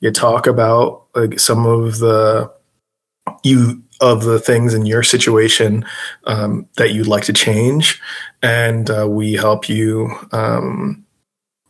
you 0.00 0.10
talk 0.10 0.46
about 0.46 1.04
like 1.14 1.38
some 1.38 1.66
of 1.66 1.98
the 1.98 2.50
you 3.44 3.82
of 4.00 4.24
the 4.24 4.38
things 4.38 4.74
in 4.74 4.86
your 4.86 5.02
situation 5.02 5.84
um, 6.24 6.66
that 6.76 6.92
you'd 6.92 7.06
like 7.06 7.24
to 7.24 7.32
change, 7.32 8.00
and 8.42 8.90
uh, 8.90 9.06
we 9.08 9.34
help 9.34 9.68
you 9.68 10.10
um, 10.32 11.04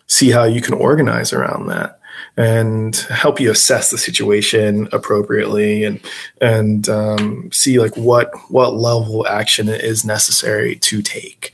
see 0.07 0.31
how 0.31 0.45
you 0.45 0.61
can 0.61 0.75
organize 0.75 1.33
around 1.33 1.67
that 1.69 1.99
and 2.37 2.97
help 2.97 3.41
you 3.41 3.51
assess 3.51 3.91
the 3.91 3.99
situation 3.99 4.89
appropriately 4.93 5.85
and 5.85 6.01
and 6.41 6.89
um, 6.89 7.51
see 7.53 7.79
like 7.79 7.97
what 7.97 8.31
what 8.51 8.75
level 8.75 9.23
of 9.23 9.27
action 9.27 9.69
is 9.69 10.05
necessary 10.05 10.77
to 10.77 11.03
take. 11.03 11.53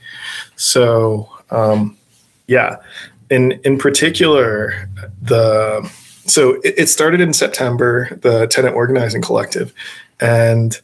So 0.55 1.29
um, 1.51 1.97
yeah, 2.47 2.77
in 3.29 3.53
in 3.63 3.77
particular 3.77 4.89
the 5.21 5.89
so 6.25 6.55
it, 6.63 6.75
it 6.77 6.89
started 6.89 7.21
in 7.21 7.33
September 7.33 8.09
the 8.21 8.47
tenant 8.47 8.75
organizing 8.75 9.21
collective 9.21 9.73
and 10.19 10.81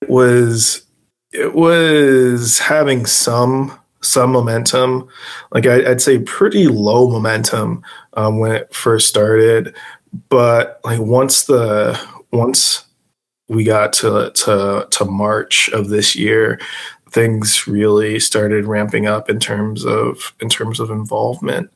it 0.00 0.10
was 0.10 0.84
it 1.32 1.54
was 1.54 2.58
having 2.58 3.06
some 3.06 3.78
some 4.02 4.32
momentum. 4.32 5.08
Like 5.52 5.66
I, 5.66 5.88
would 5.88 6.02
say 6.02 6.18
pretty 6.18 6.66
low 6.66 7.08
momentum 7.08 7.82
um, 8.14 8.38
when 8.38 8.52
it 8.52 8.74
first 8.74 9.08
started 9.08 9.74
but 10.28 10.80
like 10.84 11.00
once 11.00 11.44
the 11.44 11.98
once 12.32 12.84
we 13.48 13.64
got 13.64 13.92
to 13.94 14.30
to 14.34 14.86
to 14.90 15.04
march 15.04 15.68
of 15.70 15.88
this 15.88 16.14
year 16.14 16.60
things 17.10 17.66
really 17.66 18.18
started 18.18 18.64
ramping 18.64 19.06
up 19.06 19.28
in 19.28 19.38
terms 19.38 19.84
of 19.84 20.34
in 20.40 20.48
terms 20.48 20.80
of 20.80 20.90
involvement. 20.90 21.70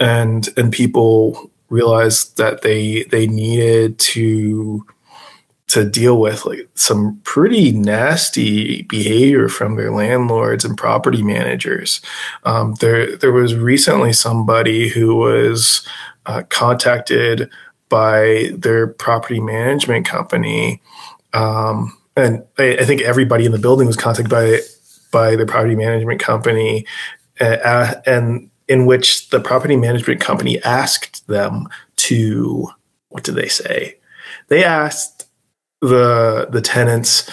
And 0.00 0.48
and 0.56 0.72
people 0.72 1.50
realized 1.70 2.36
that 2.36 2.62
they 2.62 3.04
they 3.04 3.26
needed 3.26 3.98
to 3.98 4.86
to 5.68 5.84
deal 5.84 6.18
with 6.18 6.46
like 6.46 6.66
some 6.74 7.20
pretty 7.24 7.72
nasty 7.72 8.82
behavior 8.82 9.48
from 9.48 9.76
their 9.76 9.92
landlords 9.92 10.64
and 10.64 10.78
property 10.78 11.22
managers. 11.22 12.00
Um, 12.44 12.74
there, 12.80 13.16
there 13.16 13.32
was 13.32 13.54
recently 13.54 14.14
somebody 14.14 14.88
who 14.88 15.14
was 15.14 15.86
uh, 16.24 16.42
contacted 16.48 17.50
by 17.90 18.50
their 18.54 18.86
property 18.86 19.40
management 19.40 20.06
company, 20.06 20.80
um, 21.34 21.96
and 22.16 22.44
I, 22.58 22.78
I, 22.78 22.84
think 22.84 23.02
everybody 23.02 23.46
in 23.46 23.52
the 23.52 23.58
building 23.58 23.86
was 23.86 23.96
contacted 23.96 24.30
by 24.30 24.60
by 25.10 25.36
the 25.36 25.46
property 25.46 25.76
management 25.76 26.20
company, 26.20 26.86
uh, 27.40 27.94
and 28.04 28.50
in 28.68 28.86
which 28.86 29.30
the 29.30 29.40
property 29.40 29.76
management 29.76 30.20
company 30.20 30.62
asked 30.62 31.26
them 31.26 31.66
to 31.96 32.68
what 33.08 33.24
did 33.24 33.34
they 33.34 33.48
say? 33.48 33.96
They 34.48 34.64
asked 34.64 35.28
the 35.80 36.48
the 36.50 36.60
tenants 36.60 37.30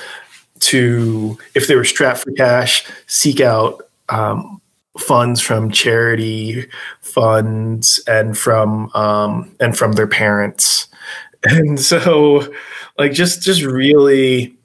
to, 0.60 1.38
if 1.54 1.68
they 1.68 1.76
were 1.76 1.84
strapped 1.84 2.20
for 2.20 2.32
cash, 2.32 2.86
seek 3.08 3.42
out 3.42 3.90
um, 4.10 4.62
funds 4.98 5.42
from 5.42 5.72
charity 5.72 6.68
funds 7.02 8.02
and 8.08 8.38
from 8.38 8.90
um, 8.94 9.54
and 9.60 9.78
from 9.78 9.94
their 9.94 10.08
parents, 10.08 10.88
and 11.44 11.80
so 11.80 12.52
like 12.98 13.14
just 13.14 13.42
just 13.42 13.62
really, 13.62 14.56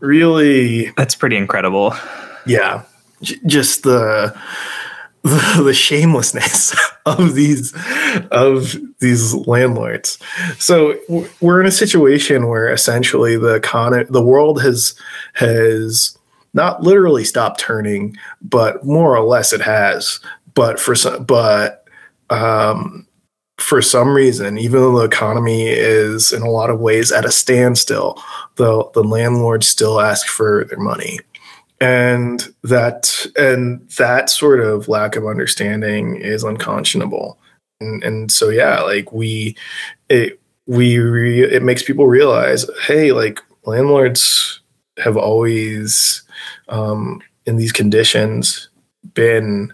really, 0.00 0.90
that's 0.96 1.14
pretty 1.14 1.36
incredible. 1.36 1.94
Yeah, 2.46 2.82
j- 3.22 3.40
just 3.46 3.84
the 3.84 4.36
the, 5.22 5.62
the 5.64 5.74
shamelessness 5.74 6.76
of 7.06 7.34
these 7.34 7.74
of 8.30 8.76
these 9.00 9.34
landlords. 9.34 10.18
So 10.58 10.98
we're 11.40 11.60
in 11.60 11.66
a 11.66 11.72
situation 11.72 12.48
where 12.48 12.72
essentially 12.72 13.36
the 13.36 13.60
con 13.60 14.04
the 14.08 14.24
world 14.24 14.62
has 14.62 14.94
has 15.34 16.16
not 16.54 16.82
literally 16.82 17.24
stopped 17.24 17.60
turning, 17.60 18.16
but 18.42 18.84
more 18.84 19.16
or 19.16 19.24
less 19.24 19.52
it 19.52 19.62
has. 19.62 20.20
But 20.54 20.78
for 20.78 20.94
some, 20.94 21.24
but 21.24 21.86
um, 22.28 23.06
for 23.58 23.80
some 23.80 24.14
reason, 24.14 24.58
even 24.58 24.80
though 24.80 24.98
the 24.98 25.04
economy 25.04 25.66
is 25.66 26.30
in 26.30 26.42
a 26.42 26.50
lot 26.50 26.68
of 26.68 26.80
ways 26.80 27.10
at 27.10 27.24
a 27.24 27.32
standstill, 27.32 28.22
the 28.56 28.84
the 28.92 29.02
landlords 29.02 29.66
still 29.66 30.00
ask 30.00 30.26
for 30.26 30.64
their 30.64 30.78
money 30.78 31.20
and 31.82 32.54
that 32.62 33.26
and 33.36 33.86
that 33.98 34.30
sort 34.30 34.60
of 34.60 34.86
lack 34.88 35.16
of 35.16 35.26
understanding 35.26 36.16
is 36.16 36.44
unconscionable. 36.44 37.38
And, 37.80 38.04
and 38.04 38.30
so 38.30 38.48
yeah 38.48 38.80
like 38.80 39.12
we 39.12 39.56
it 40.08 40.40
we 40.66 40.98
re, 40.98 41.42
it 41.42 41.64
makes 41.64 41.82
people 41.82 42.06
realize 42.06 42.64
hey 42.86 43.10
like 43.10 43.40
landlords 43.64 44.60
have 44.98 45.16
always 45.16 46.22
um, 46.68 47.20
in 47.46 47.56
these 47.56 47.72
conditions 47.72 48.68
been 49.14 49.72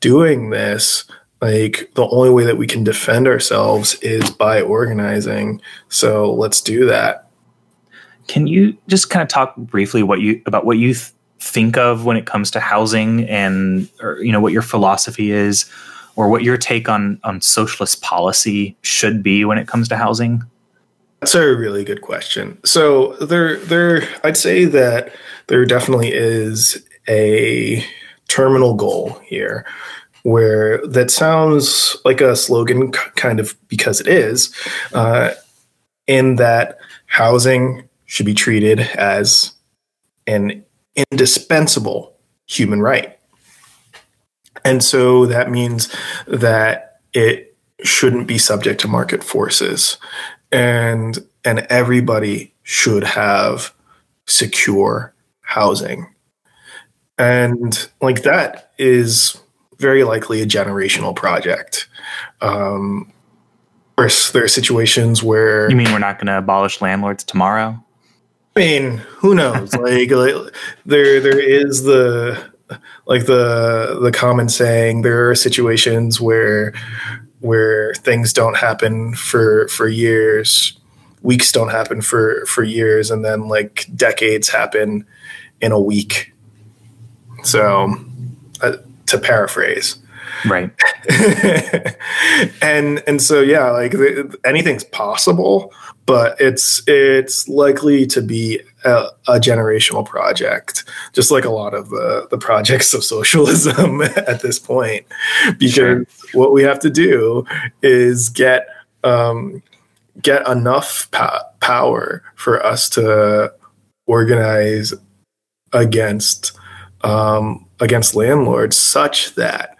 doing 0.00 0.50
this. 0.50 1.04
Like 1.40 1.90
the 1.94 2.08
only 2.08 2.30
way 2.30 2.44
that 2.44 2.56
we 2.56 2.66
can 2.66 2.84
defend 2.84 3.26
ourselves 3.26 3.94
is 3.96 4.30
by 4.30 4.62
organizing. 4.62 5.60
So 5.88 6.32
let's 6.32 6.60
do 6.60 6.86
that. 6.86 7.28
Can 8.28 8.46
you 8.46 8.78
just 8.86 9.10
kind 9.10 9.22
of 9.22 9.28
talk 9.28 9.56
briefly 9.56 10.02
what 10.02 10.20
you 10.20 10.40
about 10.46 10.64
what 10.64 10.78
you 10.78 10.94
th- 10.94 11.12
think 11.42 11.76
of 11.76 12.04
when 12.04 12.16
it 12.16 12.24
comes 12.24 12.50
to 12.52 12.60
housing 12.60 13.28
and 13.28 13.88
or, 14.00 14.22
you 14.22 14.32
know 14.32 14.40
what 14.40 14.52
your 14.52 14.62
philosophy 14.62 15.32
is 15.32 15.68
or 16.14 16.28
what 16.28 16.42
your 16.42 16.56
take 16.56 16.88
on 16.88 17.20
on 17.24 17.40
socialist 17.40 18.00
policy 18.00 18.76
should 18.82 19.22
be 19.22 19.44
when 19.44 19.58
it 19.58 19.66
comes 19.66 19.88
to 19.88 19.96
housing? 19.96 20.42
That's 21.20 21.34
a 21.34 21.54
really 21.54 21.84
good 21.84 22.00
question. 22.00 22.58
So 22.64 23.14
there 23.16 23.56
there 23.58 24.08
i'd 24.24 24.36
say 24.36 24.64
that 24.64 25.12
there 25.48 25.64
definitely 25.64 26.12
is 26.12 26.84
a 27.08 27.84
terminal 28.28 28.74
goal 28.74 29.20
here 29.24 29.66
where 30.22 30.86
that 30.86 31.10
sounds 31.10 31.96
like 32.04 32.20
a 32.20 32.36
slogan 32.36 32.92
kind 32.92 33.40
of 33.40 33.56
because 33.68 34.00
it 34.00 34.06
is 34.06 34.54
uh, 34.94 35.32
in 36.06 36.36
that 36.36 36.78
housing 37.06 37.88
should 38.06 38.26
be 38.26 38.34
treated 38.34 38.80
as 38.80 39.52
an 40.26 40.64
indispensable 40.96 42.16
human 42.46 42.80
right. 42.80 43.18
And 44.64 44.82
so 44.82 45.26
that 45.26 45.50
means 45.50 45.94
that 46.26 47.00
it 47.12 47.56
shouldn't 47.82 48.26
be 48.26 48.38
subject 48.38 48.80
to 48.80 48.88
market 48.88 49.24
forces 49.24 49.96
and 50.52 51.18
and 51.44 51.60
everybody 51.70 52.54
should 52.62 53.02
have 53.02 53.74
secure 54.26 55.12
housing. 55.40 56.06
And 57.18 57.88
like 58.00 58.22
that 58.22 58.72
is 58.78 59.40
very 59.78 60.04
likely 60.04 60.40
a 60.42 60.46
generational 60.46 61.16
project. 61.16 61.88
Um, 62.40 63.12
course, 64.02 64.32
there 64.32 64.44
are 64.44 64.48
situations 64.48 65.22
where 65.22 65.70
you 65.70 65.76
mean 65.76 65.92
we're 65.92 65.98
not 65.98 66.18
going 66.18 66.26
to 66.26 66.38
abolish 66.38 66.80
landlords 66.80 67.24
tomorrow. 67.24 67.82
I 68.54 68.60
mean, 68.60 68.98
who 68.98 69.34
knows? 69.34 69.74
like, 69.76 70.10
like 70.10 70.34
there 70.84 71.20
there 71.20 71.40
is 71.40 71.82
the 71.84 72.52
like 73.06 73.26
the 73.26 73.98
the 74.02 74.12
common 74.12 74.48
saying 74.48 75.02
there 75.02 75.30
are 75.30 75.34
situations 75.34 76.20
where 76.20 76.72
where 77.40 77.94
things 77.94 78.32
don't 78.32 78.56
happen 78.56 79.14
for 79.14 79.68
for 79.68 79.88
years 79.88 80.78
weeks 81.22 81.52
don't 81.52 81.70
happen 81.70 82.02
for 82.02 82.44
for 82.46 82.62
years 82.62 83.10
and 83.10 83.24
then 83.24 83.48
like 83.48 83.86
decades 83.94 84.48
happen 84.48 85.06
in 85.60 85.72
a 85.72 85.80
week 85.80 86.32
so 87.44 87.94
uh, 88.60 88.76
to 89.06 89.18
paraphrase 89.18 89.96
Right. 90.46 90.70
and 92.62 93.02
and 93.06 93.20
so 93.20 93.40
yeah, 93.40 93.70
like 93.70 93.94
anything's 94.44 94.84
possible, 94.84 95.72
but 96.06 96.40
it's 96.40 96.82
it's 96.86 97.48
likely 97.48 98.06
to 98.06 98.22
be 98.22 98.60
a, 98.84 99.06
a, 99.28 99.38
generational 99.38 100.04
project, 100.04 100.84
just 101.12 101.30
like 101.30 101.44
a 101.44 101.50
lot 101.50 101.74
of 101.74 101.90
the 101.90 102.26
the 102.30 102.38
projects 102.38 102.94
of 102.94 103.04
socialism 103.04 104.02
at 104.16 104.42
this 104.42 104.58
point, 104.58 105.06
because 105.58 105.72
sure. 105.74 106.06
what 106.32 106.52
we 106.52 106.62
have 106.62 106.78
to 106.80 106.90
do 106.90 107.44
is 107.82 108.28
get 108.28 108.66
um, 109.04 109.62
get 110.20 110.46
enough 110.48 111.10
po- 111.10 111.42
power 111.60 112.22
for 112.34 112.64
us 112.64 112.88
to 112.90 113.52
organize 114.06 114.92
against 115.72 116.52
um, 117.02 117.66
against 117.80 118.14
landlords 118.14 118.76
such 118.76 119.34
that 119.34 119.76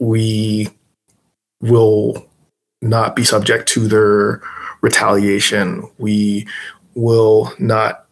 we 0.00 0.68
will 1.60 2.26
not 2.82 3.14
be 3.14 3.24
subject 3.24 3.68
to 3.68 3.86
their 3.86 4.42
retaliation. 4.80 5.88
We 5.98 6.48
will 6.94 7.52
not 7.58 8.06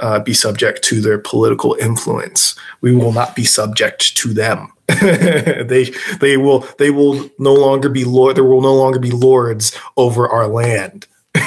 uh, 0.00 0.20
be 0.20 0.34
subject 0.34 0.82
to 0.84 1.00
their 1.00 1.18
political 1.18 1.76
influence. 1.78 2.56
We 2.80 2.94
will 2.94 3.12
not 3.12 3.36
be 3.36 3.44
subject 3.44 4.16
to 4.16 4.32
them. 4.32 4.72
they 5.00 5.90
they 6.20 6.36
will 6.36 6.66
they 6.78 6.90
will 6.90 7.30
no 7.38 7.54
longer 7.54 7.88
be 7.88 8.04
lord. 8.04 8.36
There 8.36 8.44
will 8.44 8.60
no 8.60 8.74
longer 8.74 8.98
be 8.98 9.10
lords 9.10 9.78
over 9.96 10.28
our 10.28 10.46
land. 10.46 11.06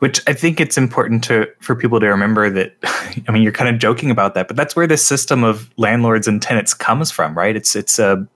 Which 0.00 0.20
I 0.26 0.32
think 0.32 0.60
it's 0.60 0.78
important 0.78 1.22
to 1.24 1.46
for 1.60 1.76
people 1.76 2.00
to 2.00 2.06
remember 2.06 2.50
that. 2.50 2.74
I 3.28 3.32
mean, 3.32 3.42
you're 3.42 3.52
kind 3.52 3.72
of 3.72 3.80
joking 3.80 4.10
about 4.10 4.34
that, 4.34 4.48
but 4.48 4.56
that's 4.56 4.74
where 4.74 4.86
this 4.86 5.06
system 5.06 5.44
of 5.44 5.70
landlords 5.76 6.26
and 6.26 6.40
tenants 6.40 6.74
comes 6.74 7.10
from, 7.10 7.36
right? 7.36 7.54
It's 7.54 7.76
it's 7.76 7.98
a 7.98 8.26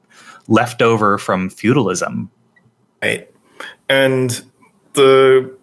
leftover 0.48 1.18
from 1.18 1.50
feudalism, 1.50 2.30
right? 3.02 3.30
And 3.88 4.42
the 4.94 5.56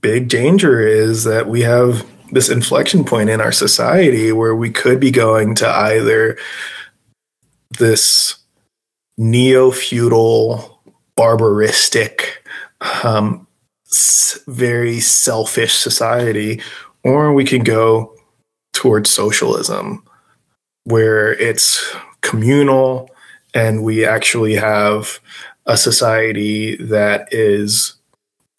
big 0.00 0.28
danger 0.28 0.80
is 0.80 1.24
that 1.24 1.48
we 1.48 1.62
have 1.62 2.06
this 2.30 2.48
inflection 2.48 3.04
point 3.04 3.30
in 3.30 3.40
our 3.40 3.52
society 3.52 4.32
where 4.32 4.54
we 4.54 4.70
could 4.70 5.00
be 5.00 5.10
going 5.10 5.54
to 5.56 5.68
either 5.68 6.36
this 7.78 8.36
neo 9.16 9.70
feudal, 9.70 10.80
barbaristic, 11.16 12.22
um, 13.04 13.46
very 14.46 15.00
selfish 15.00 15.74
society, 15.74 16.60
or 17.04 17.32
we 17.32 17.44
can 17.44 17.62
go 17.62 18.14
towards 18.72 19.08
socialism 19.08 20.02
where 20.84 21.32
it's 21.34 21.94
communal 22.20 23.08
and 23.54 23.82
we 23.84 24.04
actually 24.04 24.54
have 24.54 25.20
a 25.66 25.76
society 25.76 26.76
that 26.76 27.28
is 27.32 27.94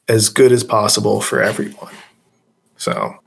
as 0.07 0.29
good 0.29 0.51
as 0.51 0.63
possible 0.63 1.21
for 1.21 1.41
everyone. 1.41 1.93
So 2.77 3.19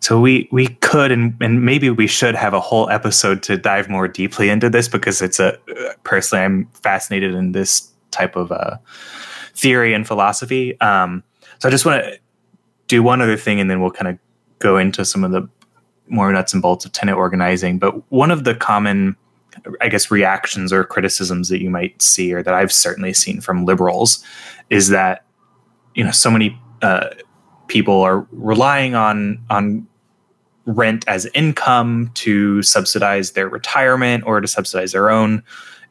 so 0.00 0.18
we 0.18 0.48
we 0.50 0.68
could 0.68 1.12
and, 1.12 1.36
and 1.40 1.64
maybe 1.64 1.90
we 1.90 2.06
should 2.06 2.34
have 2.34 2.54
a 2.54 2.60
whole 2.60 2.88
episode 2.90 3.42
to 3.44 3.56
dive 3.56 3.88
more 3.88 4.08
deeply 4.08 4.48
into 4.48 4.70
this 4.70 4.88
because 4.88 5.22
it's 5.22 5.38
a 5.38 5.58
personally 6.04 6.44
I'm 6.44 6.66
fascinated 6.82 7.34
in 7.34 7.52
this 7.52 7.88
type 8.10 8.34
of 8.34 8.50
uh, 8.50 8.78
theory 9.54 9.92
and 9.92 10.06
philosophy. 10.06 10.78
Um, 10.80 11.22
so 11.58 11.68
I 11.68 11.70
just 11.70 11.84
want 11.84 12.02
to 12.02 12.18
do 12.88 13.02
one 13.02 13.20
other 13.20 13.36
thing 13.36 13.60
and 13.60 13.70
then 13.70 13.80
we'll 13.80 13.90
kind 13.90 14.08
of 14.08 14.18
go 14.58 14.78
into 14.78 15.04
some 15.04 15.22
of 15.22 15.32
the 15.32 15.48
more 16.08 16.32
nuts 16.32 16.52
and 16.52 16.62
bolts 16.62 16.84
of 16.84 16.92
tenant 16.92 17.18
organizing. 17.18 17.78
But 17.78 18.10
one 18.10 18.30
of 18.30 18.44
the 18.44 18.54
common 18.54 19.16
I 19.80 19.88
guess 19.88 20.10
reactions 20.10 20.72
or 20.72 20.84
criticisms 20.84 21.48
that 21.48 21.62
you 21.62 21.70
might 21.70 22.00
see 22.00 22.32
or 22.32 22.42
that 22.42 22.54
I've 22.54 22.72
certainly 22.72 23.12
seen 23.12 23.40
from 23.40 23.64
liberals 23.64 24.24
is 24.70 24.88
that 24.88 25.24
you 25.94 26.04
know 26.04 26.10
so 26.10 26.30
many 26.30 26.58
uh, 26.82 27.10
people 27.68 28.00
are 28.02 28.26
relying 28.32 28.94
on 28.94 29.38
on 29.50 29.86
rent 30.66 31.04
as 31.08 31.26
income 31.34 32.10
to 32.14 32.62
subsidize 32.62 33.32
their 33.32 33.48
retirement 33.48 34.24
or 34.26 34.40
to 34.40 34.46
subsidize 34.46 34.92
their 34.92 35.10
own 35.10 35.42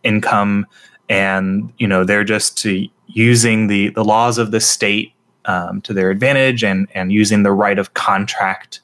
income. 0.03 0.65
And 1.09 1.73
you 1.77 1.87
know 1.87 2.03
they're 2.03 2.23
just 2.23 2.65
using 3.07 3.67
the 3.67 3.89
the 3.89 4.03
laws 4.03 4.37
of 4.37 4.51
the 4.51 4.59
state 4.59 5.13
um, 5.45 5.81
to 5.81 5.93
their 5.93 6.11
advantage 6.11 6.63
and 6.63 6.87
and 6.93 7.11
using 7.11 7.43
the 7.43 7.51
right 7.51 7.79
of 7.79 7.93
contract 7.93 8.81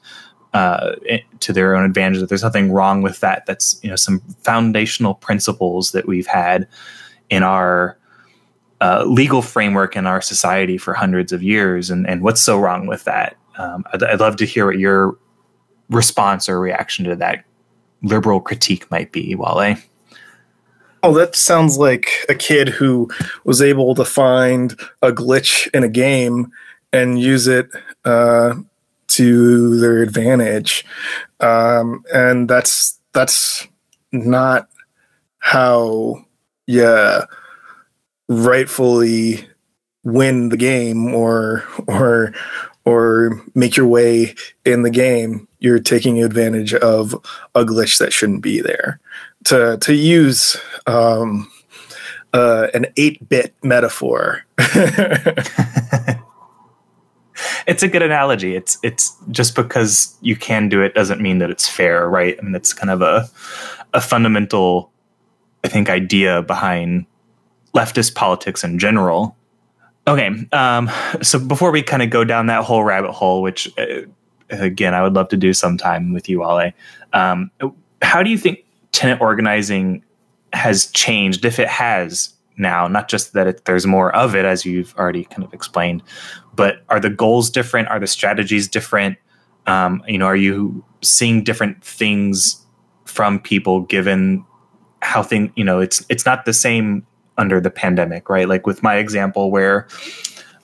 uh, 0.56 0.96
to 1.40 1.52
their 1.52 1.76
own 1.76 1.84
advantage 1.84 2.18
that 2.18 2.30
there's 2.30 2.42
nothing 2.42 2.72
wrong 2.72 3.02
with 3.02 3.20
that 3.20 3.44
that's 3.44 3.78
you 3.82 3.90
know 3.90 3.96
some 3.96 4.20
foundational 4.40 5.12
principles 5.12 5.92
that 5.92 6.06
we've 6.06 6.26
had 6.26 6.66
in 7.28 7.42
our 7.42 7.98
uh, 8.80 9.04
legal 9.06 9.42
framework 9.42 9.96
in 9.96 10.06
our 10.06 10.22
society 10.22 10.78
for 10.78 10.94
hundreds 10.94 11.30
of 11.30 11.42
years, 11.42 11.90
and, 11.90 12.08
and 12.08 12.22
what's 12.22 12.40
so 12.40 12.58
wrong 12.58 12.86
with 12.86 13.04
that? 13.04 13.36
Um, 13.58 13.84
I'd, 13.92 14.02
I'd, 14.02 14.20
love 14.20 14.36
to 14.36 14.46
hear 14.46 14.64
what 14.64 14.78
your 14.78 15.18
response 15.90 16.48
or 16.48 16.58
reaction 16.58 17.04
to 17.04 17.16
that 17.16 17.44
liberal 18.02 18.40
critique 18.40 18.90
might 18.90 19.12
be, 19.12 19.34
Wale. 19.34 19.76
Oh, 21.02 21.12
that 21.12 21.36
sounds 21.36 21.76
like 21.76 22.10
a 22.30 22.34
kid 22.34 22.70
who 22.70 23.10
was 23.44 23.60
able 23.60 23.94
to 23.94 24.06
find 24.06 24.72
a 25.02 25.12
glitch 25.12 25.68
in 25.74 25.84
a 25.84 25.88
game 25.88 26.50
and 26.94 27.20
use 27.20 27.46
it 27.46 27.68
uh, 28.06 28.54
to 29.08 29.78
their 29.78 30.02
advantage, 30.02 30.84
um, 31.40 32.04
and 32.12 32.48
that's 32.48 32.98
that's 33.12 33.66
not 34.12 34.68
how 35.38 36.24
yeah 36.66 37.24
rightfully 38.28 39.46
win 40.02 40.48
the 40.48 40.56
game 40.56 41.14
or 41.14 41.64
or 41.86 42.34
or 42.84 43.42
make 43.54 43.76
your 43.76 43.86
way 43.86 44.34
in 44.64 44.82
the 44.82 44.90
game 44.90 45.48
you're 45.58 45.80
taking 45.80 46.22
advantage 46.22 46.72
of 46.74 47.14
a 47.54 47.64
glitch 47.64 47.98
that 47.98 48.12
shouldn't 48.12 48.42
be 48.42 48.60
there. 48.60 49.00
To 49.44 49.78
to 49.78 49.94
use 49.94 50.56
um, 50.86 51.50
uh, 52.32 52.68
an 52.74 52.86
8-bit 52.96 53.54
metaphor 53.62 54.44
it's 57.66 57.82
a 57.82 57.88
good 57.88 58.02
analogy 58.02 58.54
it's 58.54 58.78
it's 58.82 59.16
just 59.30 59.54
because 59.54 60.16
you 60.20 60.36
can 60.36 60.68
do 60.68 60.82
it 60.82 60.94
doesn't 60.94 61.20
mean 61.20 61.38
that 61.38 61.50
it's 61.50 61.68
fair 61.68 62.08
right 62.08 62.36
i 62.38 62.42
mean 62.42 62.54
it's 62.54 62.72
kind 62.72 62.90
of 62.90 63.02
a 63.02 63.28
a 63.94 64.00
fundamental 64.00 64.90
i 65.64 65.68
think 65.68 65.88
idea 65.88 66.42
behind 66.42 67.06
leftist 67.76 68.14
politics 68.14 68.64
in 68.64 68.78
general. 68.78 69.36
Okay, 70.08 70.30
um, 70.52 70.90
so 71.20 71.38
before 71.38 71.70
we 71.70 71.82
kind 71.82 72.02
of 72.02 72.10
go 72.10 72.24
down 72.24 72.46
that 72.46 72.64
whole 72.64 72.82
rabbit 72.82 73.12
hole, 73.12 73.42
which 73.42 73.70
uh, 73.76 74.02
again 74.50 74.94
I 74.94 75.02
would 75.02 75.12
love 75.12 75.28
to 75.28 75.36
do 75.36 75.52
sometime 75.52 76.12
with 76.12 76.28
you, 76.28 76.40
Wale, 76.40 76.72
um, 77.12 77.50
how 78.02 78.22
do 78.22 78.30
you 78.30 78.38
think 78.38 78.64
tenant 78.92 79.20
organizing 79.20 80.02
has 80.52 80.86
changed, 80.92 81.44
if 81.44 81.58
it 81.58 81.68
has 81.68 82.32
now? 82.56 82.88
Not 82.88 83.08
just 83.08 83.32
that 83.32 83.46
it, 83.46 83.64
there's 83.64 83.86
more 83.86 84.14
of 84.14 84.34
it, 84.34 84.44
as 84.44 84.64
you've 84.64 84.94
already 84.96 85.24
kind 85.24 85.44
of 85.44 85.52
explained, 85.52 86.02
but 86.54 86.82
are 86.88 87.00
the 87.00 87.10
goals 87.10 87.50
different? 87.50 87.88
Are 87.88 88.00
the 88.00 88.06
strategies 88.06 88.68
different? 88.68 89.18
Um, 89.66 90.02
you 90.06 90.18
know, 90.18 90.26
are 90.26 90.36
you 90.36 90.84
seeing 91.02 91.42
different 91.42 91.82
things 91.84 92.64
from 93.04 93.38
people 93.38 93.80
given 93.82 94.44
how 95.02 95.22
thing? 95.22 95.52
You 95.56 95.64
know, 95.64 95.80
it's 95.80 96.04
it's 96.08 96.24
not 96.24 96.44
the 96.44 96.52
same 96.52 97.06
under 97.38 97.60
the 97.60 97.70
pandemic, 97.70 98.28
right? 98.28 98.48
Like 98.48 98.66
with 98.66 98.82
my 98.82 98.96
example, 98.96 99.50
where 99.50 99.86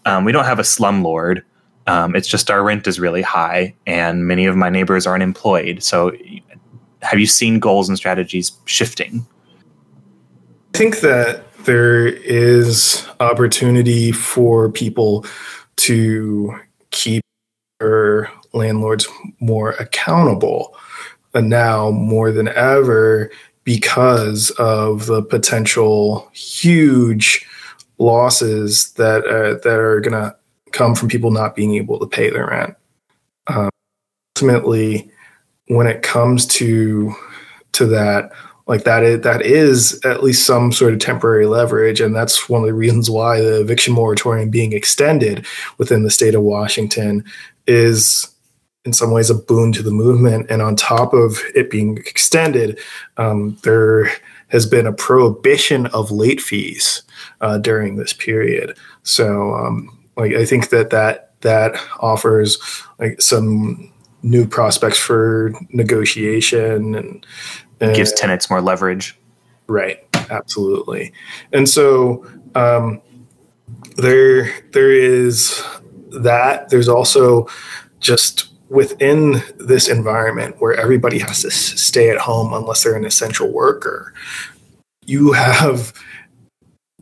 um, 0.06 0.24
we 0.24 0.32
don't 0.32 0.44
have 0.44 0.58
a 0.58 0.62
slumlord. 0.62 1.42
Um, 1.86 2.14
it's 2.14 2.28
just 2.28 2.50
our 2.50 2.62
rent 2.62 2.86
is 2.86 3.00
really 3.00 3.22
high, 3.22 3.74
and 3.86 4.26
many 4.26 4.46
of 4.46 4.56
my 4.56 4.70
neighbors 4.70 5.06
are 5.06 5.14
unemployed. 5.14 5.82
So, 5.82 6.12
have 7.02 7.18
you 7.18 7.26
seen 7.26 7.58
goals 7.58 7.88
and 7.88 7.98
strategies 7.98 8.52
shifting? 8.66 9.26
I 10.74 10.78
think 10.78 11.00
that 11.00 11.44
there 11.64 12.06
is 12.06 13.06
opportunity 13.20 14.12
for 14.12 14.70
people 14.70 15.24
to 15.76 16.58
keep 16.90 17.22
their 17.80 18.30
landlords 18.52 19.08
more 19.40 19.70
accountable. 19.72 20.76
And 21.34 21.48
now 21.48 21.90
more 21.90 22.30
than 22.30 22.48
ever, 22.48 23.30
because 23.64 24.50
of 24.58 25.06
the 25.06 25.22
potential 25.22 26.28
huge 26.32 27.46
losses 27.98 28.92
that 28.94 29.24
uh, 29.24 29.58
that 29.62 29.78
are 29.78 30.00
going 30.00 30.12
to 30.12 30.36
come 30.72 30.94
from 30.94 31.08
people 31.08 31.30
not 31.30 31.54
being 31.54 31.74
able 31.74 31.98
to 31.98 32.06
pay 32.06 32.30
their 32.30 32.48
rent. 32.48 32.74
Um, 33.46 33.70
ultimately, 34.36 35.10
when 35.68 35.86
it 35.86 36.02
comes 36.02 36.46
to 36.46 37.14
to 37.72 37.86
that, 37.86 38.32
like 38.72 38.84
that 38.84 39.02
is 39.02 39.20
that 39.20 39.42
is 39.42 40.00
at 40.02 40.22
least 40.22 40.46
some 40.46 40.72
sort 40.72 40.94
of 40.94 40.98
temporary 40.98 41.44
leverage, 41.44 42.00
and 42.00 42.16
that's 42.16 42.48
one 42.48 42.62
of 42.62 42.66
the 42.66 42.72
reasons 42.72 43.10
why 43.10 43.38
the 43.38 43.60
eviction 43.60 43.92
moratorium 43.92 44.48
being 44.48 44.72
extended 44.72 45.44
within 45.76 46.04
the 46.04 46.10
state 46.10 46.34
of 46.34 46.40
Washington 46.40 47.22
is 47.66 48.34
in 48.86 48.94
some 48.94 49.10
ways 49.10 49.28
a 49.28 49.34
boon 49.34 49.72
to 49.72 49.82
the 49.82 49.90
movement. 49.90 50.46
And 50.48 50.62
on 50.62 50.74
top 50.74 51.12
of 51.12 51.38
it 51.54 51.68
being 51.68 51.98
extended, 51.98 52.78
um, 53.18 53.58
there 53.62 54.10
has 54.48 54.64
been 54.64 54.86
a 54.86 54.92
prohibition 54.94 55.86
of 55.88 56.10
late 56.10 56.40
fees 56.40 57.02
uh, 57.42 57.58
during 57.58 57.96
this 57.96 58.14
period. 58.14 58.74
So, 59.02 59.52
um, 59.52 59.98
like, 60.16 60.32
I 60.32 60.46
think 60.46 60.70
that 60.70 60.88
that 60.88 61.34
that 61.42 61.78
offers 62.00 62.58
like 62.98 63.20
some 63.20 63.92
new 64.22 64.46
prospects 64.46 64.98
for 64.98 65.52
negotiation 65.68 66.94
and, 66.94 67.26
and 67.82 67.96
gives 67.96 68.12
tenants 68.12 68.48
more 68.48 68.60
leverage. 68.60 69.18
Right, 69.66 69.98
absolutely. 70.30 71.12
And 71.52 71.68
so 71.68 72.26
um, 72.54 73.00
there 73.96 74.50
there 74.72 74.92
is 74.92 75.62
that. 76.10 76.70
There's 76.70 76.88
also 76.88 77.48
just 78.00 78.48
within 78.68 79.42
this 79.58 79.88
environment 79.88 80.56
where 80.58 80.74
everybody 80.74 81.18
has 81.18 81.42
to 81.42 81.50
stay 81.50 82.08
at 82.10 82.18
home 82.18 82.52
unless 82.54 82.82
they're 82.82 82.96
an 82.96 83.04
essential 83.04 83.52
worker. 83.52 84.14
You 85.04 85.32
have 85.32 85.92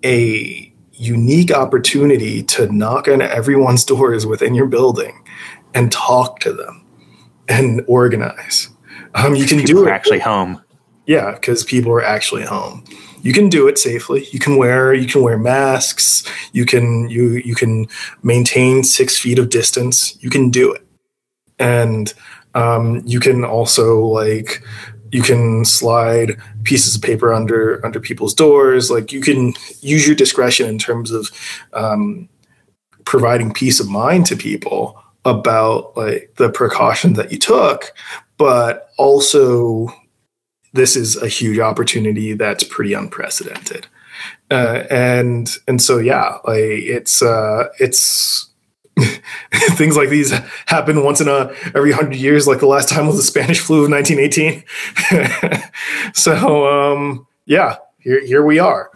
a 0.05 0.73
unique 0.93 1.51
opportunity 1.53 2.43
to 2.43 2.71
knock 2.73 3.09
on 3.09 3.23
everyone's 3.23 3.85
doors 3.85 4.27
within 4.27 4.55
your 4.55 4.67
building 4.67 5.25
and 5.73 5.91
talk 5.93 6.41
to 6.41 6.53
them 6.53 6.85
and 7.49 7.83
organize. 7.87 8.69
Um, 9.15 9.35
you 9.35 9.47
can 9.47 9.65
do 9.65 9.87
it 9.87 9.91
actually 9.91 10.19
home. 10.19 10.63
Yeah, 11.07 11.33
because 11.33 11.65
people 11.65 11.93
are 11.93 12.03
actually 12.03 12.45
home. 12.45 12.85
You 13.23 13.33
can 13.33 13.49
do 13.49 13.69
it 13.69 13.79
safely. 13.79 14.27
You 14.33 14.39
can 14.39 14.57
wear 14.57 14.95
you 14.95 15.07
can 15.07 15.23
wear 15.23 15.39
masks. 15.39 16.25
You 16.53 16.65
can 16.65 17.09
you 17.11 17.35
you 17.45 17.55
can 17.55 17.87
maintain 18.23 18.83
six 18.85 19.19
feet 19.19 19.39
of 19.39 19.51
distance. 19.51 20.17
You 20.23 20.31
can 20.31 20.51
do 20.51 20.73
it, 20.73 20.87
and 21.59 22.13
um, 22.55 23.03
you 23.05 23.21
can 23.21 23.45
also 23.45 24.01
like 24.01 24.63
you 25.13 25.23
can 25.23 25.65
slide 25.65 26.37
pieces 26.65 26.97
of 26.97 27.03
paper 27.03 27.33
under 27.33 27.85
under 27.85 28.01
people's 28.01 28.35
doors. 28.35 28.91
Like 28.91 29.13
you 29.13 29.21
can 29.21 29.55
use 29.81 30.07
your 30.07 30.17
discretion 30.17 30.69
in 30.69 30.79
terms 30.79 31.11
of 31.11 31.31
um, 31.73 32.29
providing 33.05 33.53
peace 33.53 33.81
of 33.81 33.89
mind 33.89 34.27
to 34.27 34.37
people 34.37 35.03
about 35.25 35.97
like 35.97 36.33
the 36.37 36.49
precautions 36.49 37.17
that 37.17 37.31
you 37.31 37.39
took, 37.39 37.93
but 38.39 38.91
also 38.97 39.93
this 40.73 40.97
is 40.97 41.17
a 41.17 41.29
huge 41.29 41.59
opportunity 41.59 42.33
that's 42.35 42.65
pretty 42.65 42.93
unprecedented. 42.93 43.87
Uh, 44.51 44.85
and 44.91 45.57
and 45.67 45.81
so 45.81 45.99
yeah, 45.99 46.39
like 46.45 46.59
it's 46.59 47.23
uh, 47.23 47.69
it's 47.79 48.51
things 49.53 49.97
like 49.97 50.11
these 50.11 50.31
happen 50.67 51.03
once 51.03 51.21
in 51.21 51.29
a 51.29 51.53
every 51.75 51.93
hundred 51.93 52.17
years. 52.17 52.47
Like 52.47 52.61
the 52.61 52.67
last 52.67 52.89
time 52.89 53.07
was 53.07 53.17
the 53.17 53.23
Spanish 53.23 53.61
flu 53.61 53.85
of 53.85 53.91
1918. 53.91 54.65
so 56.15 56.69
um, 56.69 57.27
yeah, 57.47 57.77
here 57.99 58.25
here 58.25 58.45
we 58.45 58.59
are 58.59 58.91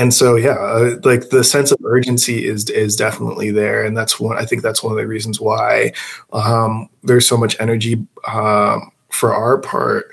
and 0.00 0.14
so 0.14 0.36
yeah 0.36 0.56
uh, 0.58 0.96
like 1.04 1.28
the 1.28 1.44
sense 1.44 1.70
of 1.70 1.78
urgency 1.84 2.46
is 2.46 2.68
is 2.70 2.96
definitely 2.96 3.50
there 3.50 3.84
and 3.84 3.96
that's 3.96 4.18
one 4.18 4.36
i 4.38 4.44
think 4.44 4.62
that's 4.62 4.82
one 4.82 4.92
of 4.92 4.98
the 4.98 5.06
reasons 5.06 5.40
why 5.40 5.92
um, 6.32 6.88
there's 7.02 7.26
so 7.26 7.36
much 7.36 7.56
energy 7.60 8.06
um, 8.26 8.90
for 9.10 9.34
our 9.34 9.58
part 9.58 10.06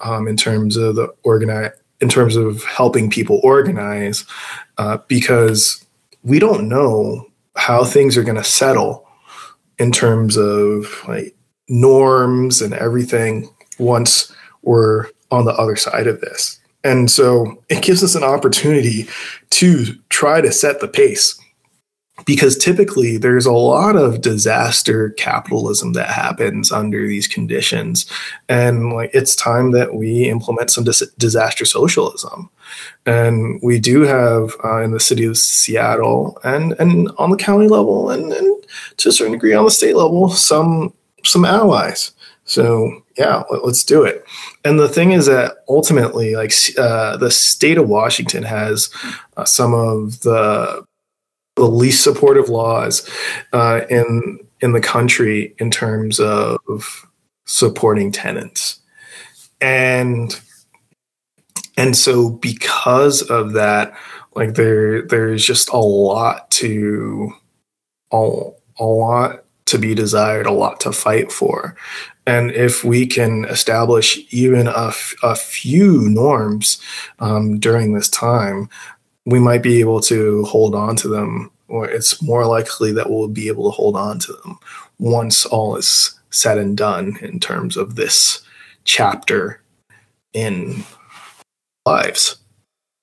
um, 0.00 0.28
in 0.28 0.36
terms 0.36 0.76
of 0.76 0.96
the 0.96 1.08
organize 1.22 1.72
in 2.00 2.08
terms 2.08 2.36
of 2.36 2.62
helping 2.64 3.10
people 3.10 3.40
organize 3.42 4.24
uh, 4.78 4.98
because 5.08 5.84
we 6.22 6.38
don't 6.38 6.68
know 6.68 7.26
how 7.56 7.84
things 7.84 8.16
are 8.16 8.22
going 8.22 8.36
to 8.36 8.44
settle 8.44 9.04
in 9.78 9.90
terms 9.90 10.36
of 10.36 11.02
like 11.08 11.34
norms 11.68 12.62
and 12.62 12.72
everything 12.74 13.48
once 13.78 14.32
we're 14.62 15.06
on 15.30 15.44
the 15.44 15.54
other 15.54 15.76
side 15.76 16.06
of 16.06 16.20
this. 16.20 16.60
And 16.84 17.10
so 17.10 17.62
it 17.68 17.82
gives 17.82 18.04
us 18.04 18.14
an 18.14 18.22
opportunity 18.22 19.08
to 19.50 19.86
try 20.08 20.40
to 20.40 20.52
set 20.52 20.80
the 20.80 20.88
pace 20.88 21.38
because 22.24 22.56
typically 22.56 23.16
there's 23.16 23.46
a 23.46 23.52
lot 23.52 23.96
of 23.96 24.20
disaster 24.20 25.10
capitalism 25.10 25.92
that 25.92 26.08
happens 26.08 26.72
under 26.72 27.06
these 27.06 27.26
conditions. 27.26 28.06
And 28.48 28.92
like 28.92 29.10
it's 29.14 29.36
time 29.36 29.72
that 29.72 29.94
we 29.94 30.28
implement 30.28 30.70
some 30.70 30.84
dis- 30.84 31.10
disaster 31.18 31.64
socialism. 31.64 32.50
And 33.06 33.60
we 33.62 33.78
do 33.78 34.02
have 34.02 34.54
uh, 34.64 34.82
in 34.82 34.90
the 34.90 35.00
city 35.00 35.24
of 35.24 35.38
seattle 35.38 36.38
and 36.44 36.74
and 36.78 37.10
on 37.18 37.30
the 37.30 37.36
county 37.36 37.68
level 37.68 38.10
and, 38.10 38.32
and 38.32 38.64
to 38.98 39.08
a 39.08 39.12
certain 39.12 39.32
degree 39.32 39.54
on 39.54 39.64
the 39.64 39.70
state 39.70 39.96
level 39.96 40.28
some 40.28 40.92
some 41.24 41.44
allies. 41.44 42.12
So 42.44 43.02
yeah, 43.18 43.42
let, 43.50 43.62
us 43.62 43.84
do 43.84 44.04
it. 44.04 44.24
And 44.64 44.80
the 44.80 44.88
thing 44.88 45.12
is 45.12 45.26
that 45.26 45.58
ultimately, 45.68 46.34
like 46.34 46.52
uh, 46.78 47.16
the 47.18 47.30
state 47.30 47.76
of 47.76 47.88
Washington 47.88 48.42
has 48.42 48.88
uh, 49.36 49.44
some 49.44 49.74
of 49.74 50.20
the 50.20 50.86
the 51.58 51.68
least 51.68 52.02
supportive 52.02 52.48
laws 52.48 53.08
uh, 53.52 53.82
in 53.90 54.38
in 54.60 54.72
the 54.72 54.80
country 54.80 55.54
in 55.58 55.70
terms 55.70 56.18
of 56.20 57.06
supporting 57.46 58.12
tenants, 58.12 58.80
and 59.60 60.40
and 61.76 61.96
so 61.96 62.30
because 62.30 63.22
of 63.22 63.52
that, 63.52 63.94
like 64.34 64.54
there 64.54 65.02
there's 65.02 65.44
just 65.44 65.68
a 65.70 65.78
lot 65.78 66.50
to 66.52 67.32
a, 68.12 68.40
a 68.78 68.84
lot 68.84 69.44
to 69.66 69.78
be 69.78 69.94
desired, 69.94 70.46
a 70.46 70.52
lot 70.52 70.80
to 70.80 70.92
fight 70.92 71.30
for. 71.30 71.76
And 72.26 72.50
if 72.50 72.84
we 72.84 73.06
can 73.06 73.46
establish 73.46 74.18
even 74.30 74.66
a, 74.66 74.88
f- 74.88 75.14
a 75.22 75.34
few 75.34 76.08
norms 76.10 76.80
um, 77.20 77.58
during 77.58 77.94
this 77.94 78.08
time, 78.08 78.68
we 79.28 79.38
might 79.38 79.62
be 79.62 79.78
able 79.78 80.00
to 80.00 80.42
hold 80.44 80.74
on 80.74 80.96
to 80.96 81.06
them, 81.06 81.50
or 81.68 81.86
it's 81.86 82.22
more 82.22 82.46
likely 82.46 82.92
that 82.92 83.10
we'll 83.10 83.28
be 83.28 83.48
able 83.48 83.70
to 83.70 83.76
hold 83.76 83.94
on 83.94 84.18
to 84.18 84.32
them 84.32 84.58
once 84.98 85.44
all 85.44 85.76
is 85.76 86.18
said 86.30 86.56
and 86.56 86.78
done 86.78 87.18
in 87.20 87.38
terms 87.38 87.76
of 87.76 87.94
this 87.94 88.40
chapter 88.84 89.60
in 90.32 90.82
lives. 91.84 92.38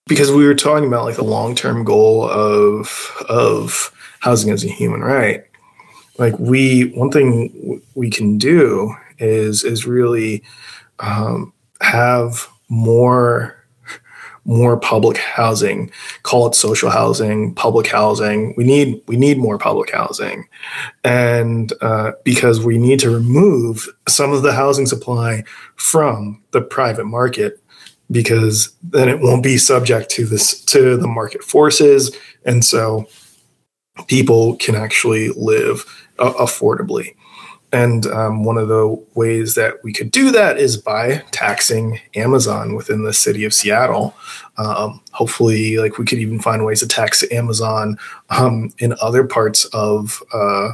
Because 0.08 0.32
we 0.32 0.48
were 0.48 0.56
talking 0.56 0.88
about 0.88 1.06
like 1.06 1.16
the 1.16 1.24
long 1.24 1.54
term 1.54 1.84
goal 1.84 2.28
of 2.28 3.12
of 3.30 3.92
housing 4.20 4.50
as 4.50 4.64
a 4.64 4.68
human 4.68 5.02
right. 5.02 5.44
Like 6.18 6.40
we, 6.40 6.92
one 6.96 7.12
thing 7.12 7.84
we 7.94 8.10
can 8.10 8.40
do 8.40 8.96
is 9.20 9.64
is 9.64 9.86
really 9.86 10.42
um, 10.98 11.54
have 11.82 12.48
more 12.68 13.64
more 14.46 14.78
public 14.78 15.18
housing 15.18 15.92
call 16.24 16.48
it 16.48 16.56
social 16.56 16.90
housing 16.90 17.54
public 17.56 17.88
housing. 17.88 18.54
We 18.56 18.64
need 18.64 19.02
we 19.08 19.18
need 19.18 19.38
more 19.38 19.58
public 19.58 19.92
housing. 19.92 20.48
And 21.04 21.74
uh, 21.82 22.12
because 22.24 22.64
we 22.64 22.78
need 22.78 23.00
to 23.00 23.10
remove 23.10 23.90
some 24.08 24.32
of 24.32 24.44
the 24.44 24.54
housing 24.54 24.86
supply 24.86 25.44
from 25.76 26.42
the 26.52 26.62
private 26.62 27.06
market 27.06 27.60
because 28.12 28.74
then 28.84 29.10
it 29.10 29.20
won't 29.20 29.44
be 29.44 29.58
subject 29.58 30.10
to 30.12 30.26
this 30.26 30.64
to 30.66 30.96
the 30.96 31.08
market 31.08 31.44
forces. 31.44 32.16
And 32.46 32.64
so 32.64 33.08
people 34.08 34.56
can 34.58 34.76
actually 34.76 35.30
live 35.30 35.86
uh, 36.20 36.34
affordably 36.34 37.16
and 37.76 38.08
um, 38.08 38.46
one 38.46 38.58
of 38.58 38.70
the 38.70 38.88
ways 39.16 39.56
that 39.56 39.84
we 39.84 39.92
could 39.92 40.10
do 40.10 40.32
that 40.32 40.58
is 40.58 40.78
by 40.78 41.22
taxing 41.32 42.00
Amazon 42.16 42.74
within 42.74 43.04
the 43.04 43.14
city 43.14 43.44
of 43.44 43.54
Seattle. 43.54 44.16
Um, 44.58 45.02
hopefully, 45.12 45.78
like 45.78 45.98
we 45.98 46.06
could 46.06 46.20
even 46.20 46.40
find 46.40 46.64
ways 46.64 46.80
to 46.80 46.88
tax 46.88 47.30
Amazon 47.34 47.98
um, 48.30 48.72
in 48.78 48.96
other 49.02 49.26
parts 49.26 49.66
of 49.66 50.24
uh, 50.34 50.70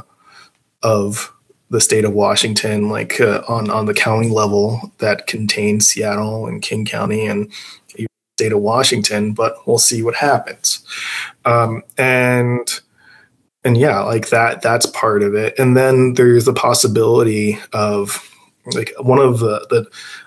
of 0.84 1.32
the 1.70 1.80
state 1.80 2.04
of 2.04 2.12
Washington, 2.12 2.88
like 2.88 3.20
uh, 3.20 3.42
on 3.48 3.68
on 3.68 3.86
the 3.86 3.94
county 3.94 4.28
level 4.28 4.92
that 4.98 5.26
contains 5.26 5.88
Seattle 5.88 6.46
and 6.46 6.62
King 6.62 6.84
County 6.84 7.26
and 7.26 7.50
state 8.38 8.52
of 8.52 8.60
Washington. 8.60 9.32
But 9.32 9.56
we'll 9.66 9.78
see 9.78 10.04
what 10.04 10.14
happens. 10.14 10.86
Um, 11.44 11.82
and 11.98 12.80
and 13.64 13.76
yeah, 13.76 14.00
like 14.00 14.30
that 14.30 14.62
that's 14.62 14.86
part 14.86 15.22
of 15.22 15.34
it. 15.34 15.58
And 15.58 15.76
then 15.76 16.14
there's 16.14 16.44
the 16.44 16.52
possibility 16.52 17.58
of 17.72 18.28
like 18.74 18.92
one 18.98 19.18
of 19.18 19.40
the, 19.40 19.66
the 19.70 19.86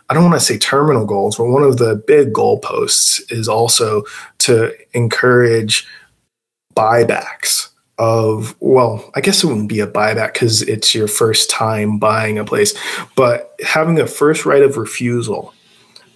I 0.10 0.14
don't 0.14 0.24
want 0.24 0.36
to 0.36 0.46
say 0.46 0.58
terminal 0.58 1.06
goals, 1.06 1.38
but 1.38 1.46
one 1.46 1.64
of 1.64 1.78
the 1.78 1.96
big 1.96 2.34
goalposts 2.34 3.32
is 3.32 3.48
also 3.48 4.04
to 4.40 4.74
encourage 4.94 5.88
buybacks 6.76 7.70
of 7.98 8.56
well, 8.60 9.10
I 9.16 9.22
guess 9.22 9.44
it 9.44 9.48
wouldn't 9.48 9.70
be 9.70 9.80
a 9.80 9.88
buyback 9.88 10.34
because 10.34 10.62
it's 10.62 10.94
your 10.94 11.08
first 11.08 11.50
time 11.50 11.98
buying 11.98 12.38
a 12.38 12.46
place, 12.46 12.74
but 13.16 13.58
having 13.66 14.00
a 14.00 14.08
first 14.08 14.46
right 14.46 14.62
of 14.62 14.78
refusal 14.78 15.54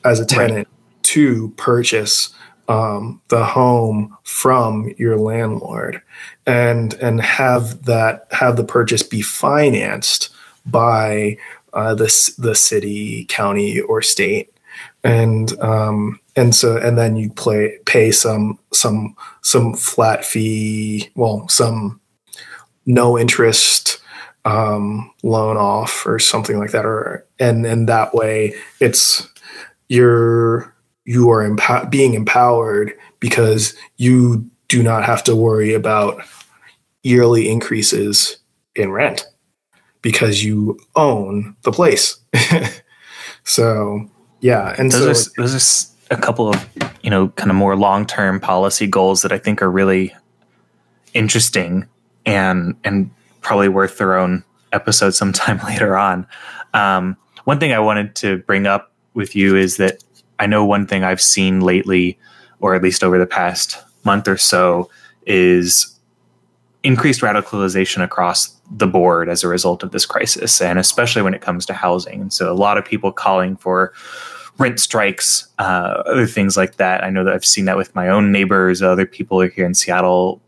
as 0.03 0.19
a 0.19 0.25
tenant 0.25 0.67
right. 0.67 1.03
to 1.03 1.49
purchase 1.57 2.33
um, 2.69 3.19
the 3.29 3.43
home 3.43 4.15
from 4.23 4.93
your 4.97 5.17
landlord 5.17 6.01
and 6.45 6.93
and 6.95 7.19
have 7.19 7.83
that 7.85 8.27
have 8.31 8.55
the 8.55 8.63
purchase 8.63 9.03
be 9.03 9.21
financed 9.21 10.29
by 10.65 11.37
uh, 11.73 11.95
the 11.95 12.33
the 12.37 12.55
city, 12.55 13.25
county, 13.25 13.81
or 13.81 14.01
state, 14.01 14.53
and 15.03 15.59
um, 15.61 16.19
and 16.35 16.53
so 16.53 16.77
and 16.77 16.97
then 16.97 17.15
you 17.15 17.31
play 17.31 17.79
pay 17.85 18.11
some 18.11 18.59
some 18.71 19.15
some 19.41 19.73
flat 19.73 20.23
fee, 20.23 21.09
well, 21.15 21.47
some 21.49 21.99
no 22.85 23.17
interest 23.17 23.99
um, 24.45 25.11
loan 25.23 25.57
off 25.57 26.05
or 26.05 26.19
something 26.19 26.59
like 26.59 26.71
that, 26.71 26.85
or 26.85 27.25
and 27.39 27.65
and 27.65 27.89
that 27.89 28.13
way 28.13 28.53
it's 28.79 29.27
you're 29.87 30.73
you 31.09 31.31
are 31.31 31.43
empo- 31.43 31.89
being 31.89 32.13
empowered 32.13 32.93
because 33.19 33.75
you 33.97 34.47
do 34.67 34.83
not 34.83 35.03
have 35.03 35.23
to 35.23 35.35
worry 35.35 35.73
about 35.73 36.23
yearly 37.01 37.49
increases 37.49 38.37
in 38.75 38.91
rent 38.91 39.25
because 40.03 40.43
you 40.43 40.79
own 40.95 41.55
the 41.63 41.71
place. 41.71 42.19
so 43.43 44.07
yeah, 44.41 44.75
and 44.77 44.91
those 44.91 45.25
so 45.25 45.31
are, 45.31 45.47
those 45.47 45.95
are 46.11 46.15
a 46.15 46.21
couple 46.21 46.47
of 46.47 46.69
you 47.01 47.09
know 47.09 47.29
kind 47.29 47.49
of 47.49 47.55
more 47.55 47.75
long 47.75 48.05
term 48.05 48.39
policy 48.39 48.85
goals 48.85 49.23
that 49.23 49.31
I 49.31 49.39
think 49.39 49.63
are 49.63 49.71
really 49.71 50.13
interesting 51.15 51.87
and 52.27 52.75
and 52.83 53.09
probably 53.41 53.67
worth 53.67 53.97
their 53.97 54.15
own 54.15 54.43
episode 54.73 55.15
sometime 55.15 55.59
later 55.65 55.97
on. 55.97 56.27
Um, 56.75 57.17
one 57.45 57.59
thing 57.59 57.73
I 57.73 57.79
wanted 57.79 58.15
to 58.17 58.37
bring 58.37 58.67
up 58.67 58.93
with 59.15 59.35
you 59.35 59.55
is 59.55 59.77
that 59.77 60.03
I 60.39 60.47
know 60.47 60.65
one 60.65 60.87
thing 60.87 61.03
I've 61.03 61.21
seen 61.21 61.61
lately, 61.61 62.17
or 62.59 62.75
at 62.75 62.81
least 62.81 63.03
over 63.03 63.17
the 63.17 63.27
past 63.27 63.77
month 64.03 64.27
or 64.27 64.37
so, 64.37 64.89
is 65.25 65.99
increased 66.83 67.21
radicalization 67.21 68.03
across 68.03 68.55
the 68.71 68.87
board 68.87 69.29
as 69.29 69.43
a 69.43 69.47
result 69.47 69.83
of 69.83 69.91
this 69.91 70.05
crisis, 70.05 70.61
and 70.61 70.79
especially 70.79 71.21
when 71.21 71.33
it 71.33 71.41
comes 71.41 71.65
to 71.65 71.73
housing. 71.73 72.29
So, 72.29 72.51
a 72.51 72.55
lot 72.55 72.77
of 72.77 72.85
people 72.85 73.11
calling 73.11 73.57
for 73.57 73.93
rent 74.57 74.79
strikes, 74.79 75.47
uh, 75.57 76.03
other 76.05 76.27
things 76.27 76.55
like 76.57 76.75
that. 76.75 77.03
I 77.03 77.09
know 77.09 77.23
that 77.23 77.33
I've 77.33 77.45
seen 77.45 77.65
that 77.65 77.77
with 77.77 77.95
my 77.95 78.09
own 78.09 78.31
neighbors. 78.31 78.81
Other 78.81 79.05
people 79.05 79.41
are 79.41 79.49
here 79.49 79.65
in 79.65 79.73
Seattle. 79.73 80.41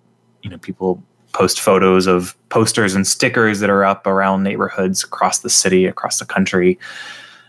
You 0.43 0.49
know, 0.49 0.57
people 0.57 1.01
post 1.33 1.61
photos 1.61 2.07
of 2.07 2.35
posters 2.49 2.93
and 2.93 3.07
stickers 3.07 3.61
that 3.61 3.69
are 3.69 3.85
up 3.85 4.05
around 4.05 4.43
neighborhoods 4.43 5.03
across 5.03 5.39
the 5.39 5.49
city, 5.49 5.85
across 5.85 6.19
the 6.19 6.25
country. 6.25 6.77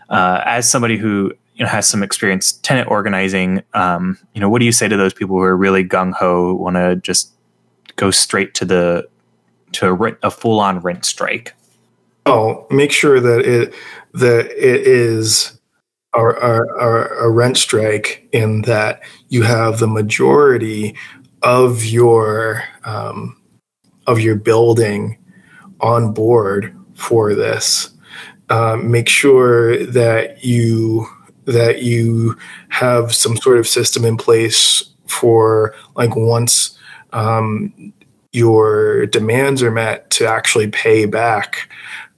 Uh, 0.09 0.41
as 0.45 0.69
somebody 0.69 0.97
who 0.97 1.33
you 1.55 1.63
know 1.63 1.69
has 1.69 1.87
some 1.87 2.03
experience 2.03 2.53
tenant 2.53 2.89
organizing, 2.89 3.63
um, 3.73 4.17
you 4.33 4.41
know, 4.41 4.49
what 4.49 4.59
do 4.59 4.65
you 4.65 4.71
say 4.71 4.87
to 4.87 4.97
those 4.97 5.13
people 5.13 5.35
who 5.35 5.43
are 5.43 5.55
really 5.55 5.83
gung 5.83 6.13
ho, 6.13 6.53
want 6.55 6.75
to 6.75 6.95
just 6.97 7.31
go 7.95 8.11
straight 8.11 8.53
to 8.55 8.65
the 8.65 9.07
to 9.73 9.87
a, 9.87 9.93
rent, 9.93 10.17
a 10.23 10.31
full 10.31 10.59
on 10.59 10.79
rent 10.79 11.05
strike? 11.05 11.53
Oh, 12.25 12.65
make 12.71 12.91
sure 12.91 13.19
that 13.19 13.41
it 13.41 13.73
that 14.13 14.45
it 14.51 14.87
is 14.87 15.59
a, 16.15 17.29
rent 17.29 17.57
strike 17.57 18.27
in 18.31 18.61
that 18.63 19.01
you 19.29 19.43
have 19.43 19.79
the 19.79 19.87
majority 19.87 20.95
of 21.41 21.83
your 21.83 22.63
um, 22.85 23.39
of 24.07 24.19
your 24.19 24.35
building 24.35 25.17
on 25.81 26.13
board 26.13 26.75
for 26.95 27.33
this. 27.33 27.89
Um, 28.49 28.91
make 28.91 29.09
sure 29.09 29.85
that 29.87 30.43
you 30.43 31.07
that 31.45 31.81
you 31.81 32.37
have 32.69 33.13
some 33.13 33.37
sort 33.37 33.57
of 33.57 33.67
system 33.67 34.05
in 34.05 34.17
place 34.17 34.83
for 35.07 35.75
like 35.95 36.15
once 36.15 36.77
um, 37.11 37.93
your 38.31 39.05
demands 39.07 39.61
are 39.61 39.71
met 39.71 40.09
to 40.09 40.27
actually 40.27 40.67
pay 40.67 41.05
back 41.05 41.69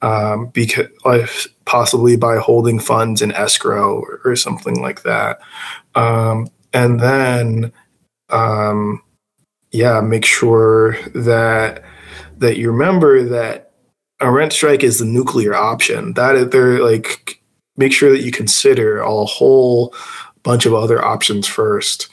um, 0.01 0.47
because 0.47 0.87
uh, 1.05 1.27
possibly 1.65 2.15
by 2.15 2.37
holding 2.37 2.79
funds 2.79 3.21
in 3.21 3.31
escrow 3.33 3.99
or, 3.99 4.21
or 4.23 4.35
something 4.35 4.81
like 4.81 5.03
that. 5.03 5.39
Um, 5.95 6.47
and 6.73 6.99
then 6.99 7.71
um, 8.29 9.01
yeah 9.71 10.01
make 10.01 10.25
sure 10.25 10.97
that 11.13 11.83
that 12.37 12.57
you 12.57 12.71
remember 12.71 13.23
that 13.23 13.65
a 14.19 14.31
rent 14.31 14.53
strike 14.53 14.83
is 14.83 14.99
the 14.99 15.05
nuclear 15.05 15.53
option. 15.53 16.13
That 16.13 16.51
they're 16.51 16.83
like 16.83 17.41
make 17.77 17.93
sure 17.93 18.11
that 18.11 18.23
you 18.23 18.31
consider 18.31 18.99
a 18.99 19.25
whole 19.25 19.93
bunch 20.43 20.65
of 20.65 20.73
other 20.73 21.03
options 21.03 21.47
first 21.47 22.09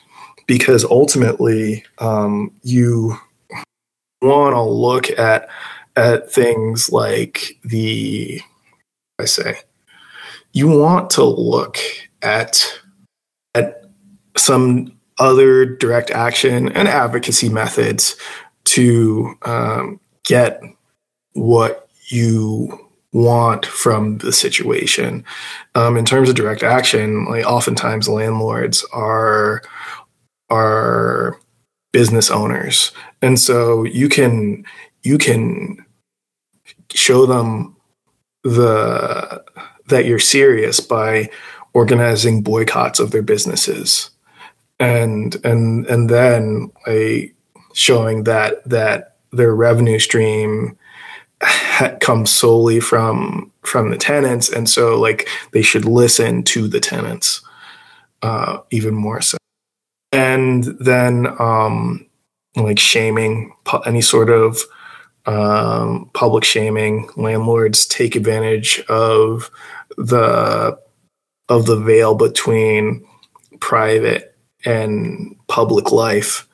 because 0.47 0.85
ultimately 0.85 1.85
um, 1.99 2.51
you 2.63 3.17
want 4.21 4.55
to 4.55 4.63
look 4.63 5.11
at 5.19 5.49
at 5.97 6.33
things 6.33 6.91
like 6.91 7.59
the 7.65 8.41
I 9.19 9.25
say? 9.27 9.61
You 10.53 10.69
want 10.69 11.11
to 11.11 11.25
look 11.25 11.79
at 12.23 12.81
at 13.55 13.85
some 14.37 14.99
other 15.19 15.65
direct 15.65 16.11
action 16.11 16.71
and 16.73 16.89
advocacy 16.89 17.49
methods 17.49 18.17
to 18.65 19.35
um, 19.43 20.01
get 20.25 20.63
what 21.35 21.89
you 22.09 22.89
want 23.13 23.67
from 23.67 24.19
the 24.19 24.33
situation. 24.33 25.25
Um, 25.75 25.97
in 25.97 26.05
terms 26.05 26.29
of 26.29 26.35
direct 26.35 26.63
action, 26.63 27.27
like 27.27 27.45
oftentimes 27.45 28.09
landlords 28.09 28.85
are 28.93 29.63
are 30.51 31.39
business 31.93 32.31
owners, 32.31 32.93
and 33.21 33.39
so 33.39 33.85
you 33.85 34.09
can 34.09 34.65
you 35.03 35.19
can 35.19 35.85
show 36.91 37.27
them 37.27 37.77
the 38.45 39.43
that 39.89 40.05
you're 40.07 40.19
serious 40.19 40.81
by 40.81 41.31
organizing 41.75 42.43
boycotts 42.43 43.01
of 43.01 43.11
their 43.11 43.23
businesses 43.23 44.11
and 44.83 45.37
and 45.45 45.87
and 45.87 46.11
then 46.11 46.71
a 46.89 47.33
showing 47.73 48.25
that 48.25 48.69
that 48.69 49.17
their 49.31 49.55
revenue 49.55 49.99
stream 49.99 50.77
comes 52.01 52.31
solely 52.31 52.81
from 52.81 53.51
from 53.63 53.91
the 53.91 53.97
tenants 53.97 54.49
and 54.49 54.69
so 54.69 54.99
like 54.99 55.29
they 55.53 55.63
should 55.63 55.85
listen 55.85 56.43
to 56.43 56.69
the 56.69 56.81
tenants 56.81 57.43
uh, 58.23 58.59
even 58.71 58.95
more 58.95 59.21
so. 59.21 59.37
And 60.13 60.65
then 60.65 61.27
um, 61.41 62.07
like 62.57 62.79
shaming 62.79 63.55
any 63.87 64.01
sort 64.01 64.31
of 64.31 64.63
um, 65.27 66.11
public 66.15 66.45
shaming 66.45 67.09
landlords 67.17 67.87
take 67.87 68.17
advantage 68.17 68.81
of 68.89 69.51
the 69.97 70.79
of 71.49 71.67
the 71.67 71.77
veil 71.77 72.15
between 72.15 73.07
private 73.61 74.37
and 74.65 75.37
public 75.49 75.93
life. 75.93 76.49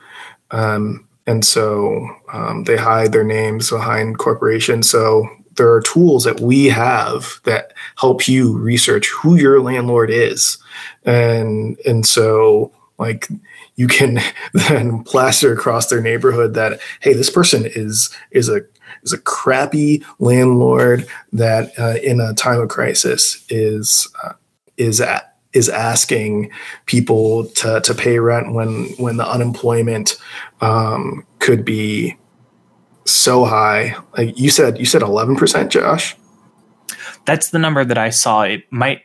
Um, 0.50 1.06
and 1.26 1.44
so 1.44 2.08
um, 2.32 2.64
they 2.64 2.76
hide 2.76 3.12
their 3.12 3.24
names 3.24 3.70
behind 3.70 4.18
corporations. 4.18 4.88
So 4.88 5.28
there 5.56 5.72
are 5.72 5.80
tools 5.80 6.24
that 6.24 6.40
we 6.40 6.66
have 6.66 7.40
that 7.44 7.72
help 7.96 8.28
you 8.28 8.56
research 8.56 9.08
who 9.08 9.36
your 9.36 9.60
landlord 9.60 10.10
is, 10.10 10.58
and 11.04 11.78
and 11.86 12.06
so 12.06 12.72
like 12.98 13.28
you 13.76 13.88
can 13.88 14.20
then 14.52 15.02
plaster 15.04 15.52
across 15.52 15.88
their 15.88 16.00
neighborhood 16.00 16.54
that 16.54 16.80
hey, 17.00 17.12
this 17.12 17.30
person 17.30 17.64
is 17.64 18.14
is 18.30 18.48
a 18.48 18.62
is 19.02 19.12
a 19.12 19.18
crappy 19.18 20.04
landlord 20.18 21.06
that 21.32 21.72
uh, 21.78 21.96
in 22.02 22.20
a 22.20 22.34
time 22.34 22.60
of 22.60 22.68
crisis 22.68 23.44
is 23.48 24.08
uh, 24.24 24.32
is 24.76 25.00
at 25.00 25.37
is 25.52 25.68
asking 25.68 26.50
people 26.86 27.46
to, 27.46 27.80
to 27.80 27.94
pay 27.94 28.18
rent 28.18 28.52
when 28.52 28.84
when 28.98 29.16
the 29.16 29.26
unemployment 29.26 30.16
um, 30.60 31.24
could 31.38 31.64
be 31.64 32.16
so 33.06 33.44
high. 33.44 33.96
Like 34.16 34.38
you 34.38 34.50
said, 34.50 34.78
you 34.78 34.84
said 34.84 35.02
eleven 35.02 35.36
percent, 35.36 35.72
Josh. 35.72 36.16
That's 37.24 37.50
the 37.50 37.58
number 37.58 37.84
that 37.84 37.98
I 37.98 38.10
saw. 38.10 38.42
It 38.42 38.70
might 38.70 39.02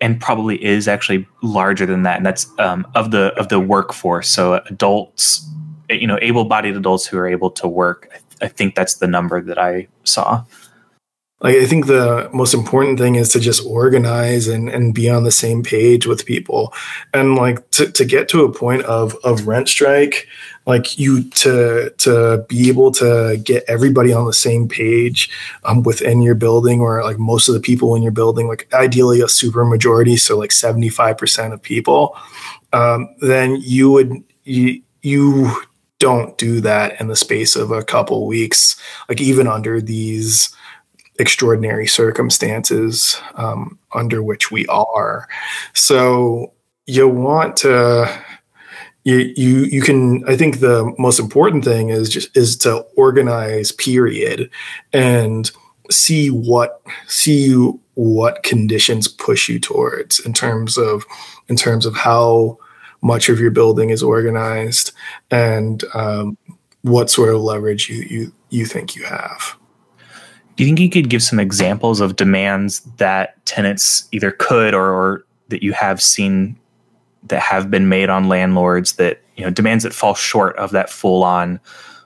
and 0.00 0.20
probably 0.20 0.62
is 0.62 0.86
actually 0.88 1.26
larger 1.42 1.86
than 1.86 2.02
that, 2.04 2.18
and 2.18 2.26
that's 2.26 2.46
um, 2.58 2.86
of 2.94 3.10
the 3.10 3.34
of 3.38 3.48
the 3.48 3.58
workforce. 3.58 4.28
So 4.28 4.60
adults, 4.66 5.48
you 5.88 6.06
know, 6.06 6.18
able-bodied 6.22 6.76
adults 6.76 7.06
who 7.06 7.18
are 7.18 7.26
able 7.26 7.50
to 7.52 7.66
work. 7.66 8.08
I, 8.12 8.44
I 8.44 8.48
think 8.48 8.74
that's 8.74 8.94
the 8.96 9.06
number 9.06 9.40
that 9.40 9.58
I 9.58 9.88
saw 10.04 10.44
like 11.40 11.56
i 11.56 11.66
think 11.66 11.86
the 11.86 12.28
most 12.32 12.54
important 12.54 12.98
thing 12.98 13.14
is 13.14 13.28
to 13.30 13.40
just 13.40 13.64
organize 13.66 14.48
and, 14.48 14.68
and 14.68 14.94
be 14.94 15.08
on 15.08 15.24
the 15.24 15.30
same 15.30 15.62
page 15.62 16.06
with 16.06 16.26
people. 16.26 16.72
And 17.14 17.36
like 17.36 17.68
to, 17.72 17.90
to 17.92 18.04
get 18.04 18.28
to 18.30 18.44
a 18.44 18.52
point 18.52 18.82
of 18.82 19.16
of 19.24 19.46
rent 19.46 19.68
strike 19.68 20.26
like 20.68 20.98
you 20.98 21.24
to 21.30 21.90
to 21.96 22.44
be 22.48 22.68
able 22.68 22.92
to 22.92 23.40
get 23.42 23.64
everybody 23.66 24.12
on 24.12 24.26
the 24.26 24.32
same 24.32 24.68
page 24.68 25.30
um, 25.64 25.82
within 25.82 26.20
your 26.22 26.34
building 26.34 26.80
or 26.80 27.02
like 27.02 27.18
most 27.18 27.48
of 27.48 27.54
the 27.54 27.60
people 27.60 27.96
in 27.96 28.02
your 28.02 28.12
building 28.12 28.46
like 28.46 28.72
ideally 28.74 29.20
a 29.20 29.28
super 29.28 29.64
majority 29.64 30.16
so 30.16 30.38
like 30.38 30.50
75% 30.50 31.52
of 31.52 31.62
people 31.62 32.16
um, 32.72 33.08
then 33.20 33.56
you 33.62 33.90
would 33.90 34.22
you, 34.44 34.82
you 35.02 35.50
don't 35.98 36.36
do 36.38 36.60
that 36.60 37.00
in 37.00 37.08
the 37.08 37.16
space 37.16 37.56
of 37.56 37.70
a 37.70 37.82
couple 37.82 38.26
weeks 38.26 38.78
like 39.08 39.20
even 39.20 39.48
under 39.48 39.80
these 39.80 40.54
extraordinary 41.18 41.86
circumstances 41.86 43.20
um, 43.34 43.78
under 43.94 44.22
which 44.22 44.50
we 44.50 44.66
are. 44.66 45.28
So 45.74 46.52
you 46.86 47.08
want 47.08 47.56
to 47.58 48.24
you 49.04 49.32
you 49.36 49.64
you 49.64 49.82
can 49.82 50.22
i 50.28 50.36
think 50.36 50.60
the 50.60 50.94
most 50.98 51.18
important 51.18 51.64
thing 51.64 51.88
is 51.88 52.08
just 52.08 52.36
is 52.36 52.56
to 52.56 52.78
organize 52.96 53.72
period 53.72 54.50
and 54.92 55.50
see 55.90 56.28
what 56.28 56.82
see 57.06 57.52
what 57.94 58.42
conditions 58.42 59.08
push 59.08 59.48
you 59.48 59.58
towards 59.58 60.20
in 60.20 60.32
terms 60.32 60.76
of 60.76 61.04
in 61.48 61.56
terms 61.56 61.86
of 61.86 61.94
how 61.96 62.58
much 63.00 63.28
of 63.28 63.40
your 63.40 63.50
building 63.50 63.90
is 63.90 64.02
organized 64.02 64.92
and 65.30 65.84
um, 65.94 66.36
what 66.82 67.10
sort 67.10 67.34
of 67.34 67.40
leverage 67.40 67.88
you 67.88 68.02
you 68.08 68.32
you 68.50 68.64
think 68.64 68.96
you 68.96 69.04
have 69.04 69.57
do 70.58 70.64
you 70.64 70.70
think 70.70 70.80
you 70.80 70.90
could 70.90 71.08
give 71.08 71.22
some 71.22 71.38
examples 71.38 72.00
of 72.00 72.16
demands 72.16 72.80
that 72.96 73.44
tenants 73.46 74.08
either 74.10 74.32
could 74.32 74.74
or, 74.74 74.90
or 74.90 75.24
that 75.50 75.62
you 75.62 75.72
have 75.72 76.02
seen 76.02 76.58
that 77.28 77.40
have 77.40 77.70
been 77.70 77.88
made 77.88 78.10
on 78.10 78.28
landlords 78.28 78.94
that 78.94 79.22
you 79.36 79.44
know 79.44 79.50
demands 79.50 79.84
that 79.84 79.92
fall 79.92 80.14
short 80.14 80.56
of 80.56 80.72
that 80.72 80.90
full 80.90 81.22
on 81.22 81.60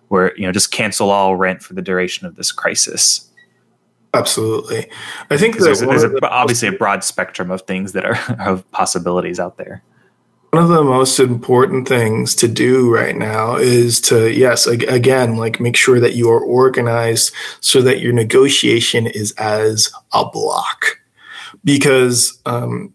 where 0.09 0.37
you 0.37 0.45
know 0.45 0.53
just 0.53 0.71
cancel 0.71 1.11
all 1.11 1.35
rent 1.35 1.63
for 1.63 1.73
the 1.73 1.81
duration 1.81 2.27
of 2.27 2.37
this 2.37 2.53
crisis? 2.53 3.27
Absolutely. 4.13 4.87
I 5.31 5.39
think 5.39 5.57
there's, 5.57 5.81
there's 5.81 6.05
a, 6.05 6.29
obviously 6.29 6.69
a 6.69 6.73
broad 6.73 7.03
spectrum 7.03 7.51
of 7.51 7.63
things 7.63 7.93
that 7.93 8.05
are 8.05 8.19
of 8.47 8.71
possibilities 8.71 9.41
out 9.41 9.57
there 9.57 9.83
one 10.53 10.65
of 10.65 10.69
the 10.69 10.85
most 10.85 11.19
important 11.19 11.89
things 11.89 12.35
to 12.35 12.47
do 12.47 12.93
right 12.95 13.17
now 13.17 13.57
is 13.57 14.03
to 14.03 14.31
yes 14.31 14.67
again 14.67 15.39
like 15.39 15.61
make 15.61 15.77
sure 15.77 15.99
that 15.99 16.15
you 16.15 16.31
are 16.31 16.45
organized 16.45 17.33
so 17.61 17.81
that 17.81 18.01
your 18.01 18.13
negotiation 18.13 19.07
is 19.07 19.33
as 19.39 19.91
a 20.13 20.27
block. 20.27 20.99
Because 21.65 22.39
um, 22.45 22.93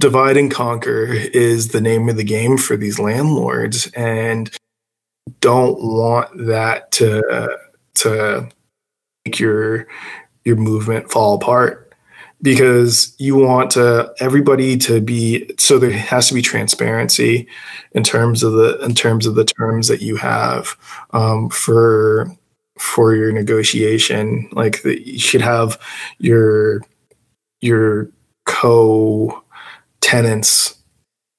divide 0.00 0.36
and 0.36 0.50
conquer 0.50 1.06
is 1.32 1.68
the 1.68 1.80
name 1.80 2.10
of 2.10 2.16
the 2.18 2.24
game 2.24 2.58
for 2.58 2.76
these 2.76 2.98
landlords 2.98 3.90
and 3.96 4.54
don't 5.40 5.82
want 5.82 6.28
that 6.46 6.92
to 6.92 7.56
to 7.94 8.48
make 9.24 9.40
your 9.40 9.86
your 10.44 10.56
movement 10.56 11.10
fall 11.10 11.36
apart 11.36 11.81
because 12.42 13.14
you 13.18 13.36
want 13.36 13.76
everybody 14.18 14.76
to 14.76 15.00
be 15.00 15.48
so 15.58 15.78
there 15.78 15.92
has 15.92 16.28
to 16.28 16.34
be 16.34 16.42
transparency 16.42 17.46
in 17.92 18.02
terms 18.02 18.42
of 18.42 18.52
the 18.54 18.78
in 18.80 18.94
terms 18.94 19.26
of 19.26 19.36
the 19.36 19.44
terms 19.44 19.88
that 19.88 20.02
you 20.02 20.16
have 20.16 20.76
um, 21.12 21.48
for 21.48 22.26
for 22.78 23.14
your 23.14 23.32
negotiation. 23.32 24.48
Like 24.52 24.82
the, 24.82 25.00
you 25.06 25.18
should 25.18 25.42
have 25.42 25.80
your 26.18 26.82
your 27.60 28.10
co 28.44 29.42
tenants 30.00 30.76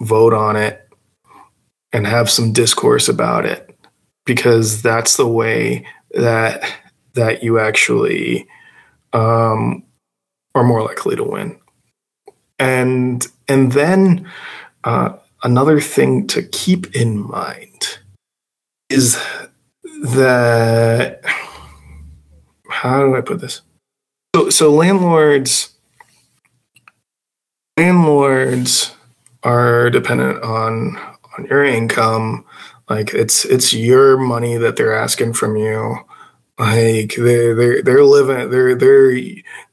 vote 0.01 0.33
on 0.33 0.55
it 0.55 0.87
and 1.91 2.07
have 2.07 2.29
some 2.29 2.53
discourse 2.53 3.07
about 3.07 3.45
it 3.45 3.77
because 4.25 4.81
that's 4.81 5.17
the 5.17 5.27
way 5.27 5.85
that 6.11 6.63
that 7.13 7.43
you 7.43 7.59
actually 7.59 8.47
um, 9.11 9.83
are 10.55 10.63
more 10.63 10.83
likely 10.83 11.15
to 11.15 11.23
win. 11.23 11.59
And 12.59 13.25
and 13.47 13.71
then 13.71 14.29
uh, 14.83 15.13
another 15.43 15.81
thing 15.81 16.27
to 16.27 16.43
keep 16.43 16.95
in 16.95 17.19
mind 17.19 17.99
is 18.89 19.21
that 20.03 21.21
how 22.69 23.01
do 23.01 23.15
I 23.15 23.21
put 23.21 23.41
this? 23.41 23.61
So 24.35 24.49
so 24.49 24.71
landlords 24.71 25.73
landlords 27.77 28.95
are 29.43 29.89
dependent 29.89 30.43
on 30.43 30.97
on 31.37 31.45
your 31.49 31.63
income. 31.63 32.45
Like 32.89 33.13
it's 33.13 33.45
it's 33.45 33.73
your 33.73 34.17
money 34.17 34.57
that 34.57 34.75
they're 34.75 34.95
asking 34.95 35.33
from 35.33 35.57
you 35.57 35.97
like 36.59 37.15
they're 37.15 37.55
they're 37.55 37.81
they're 37.81 38.03
living 38.03 38.49
they're 38.49 38.75
they're 38.75 39.19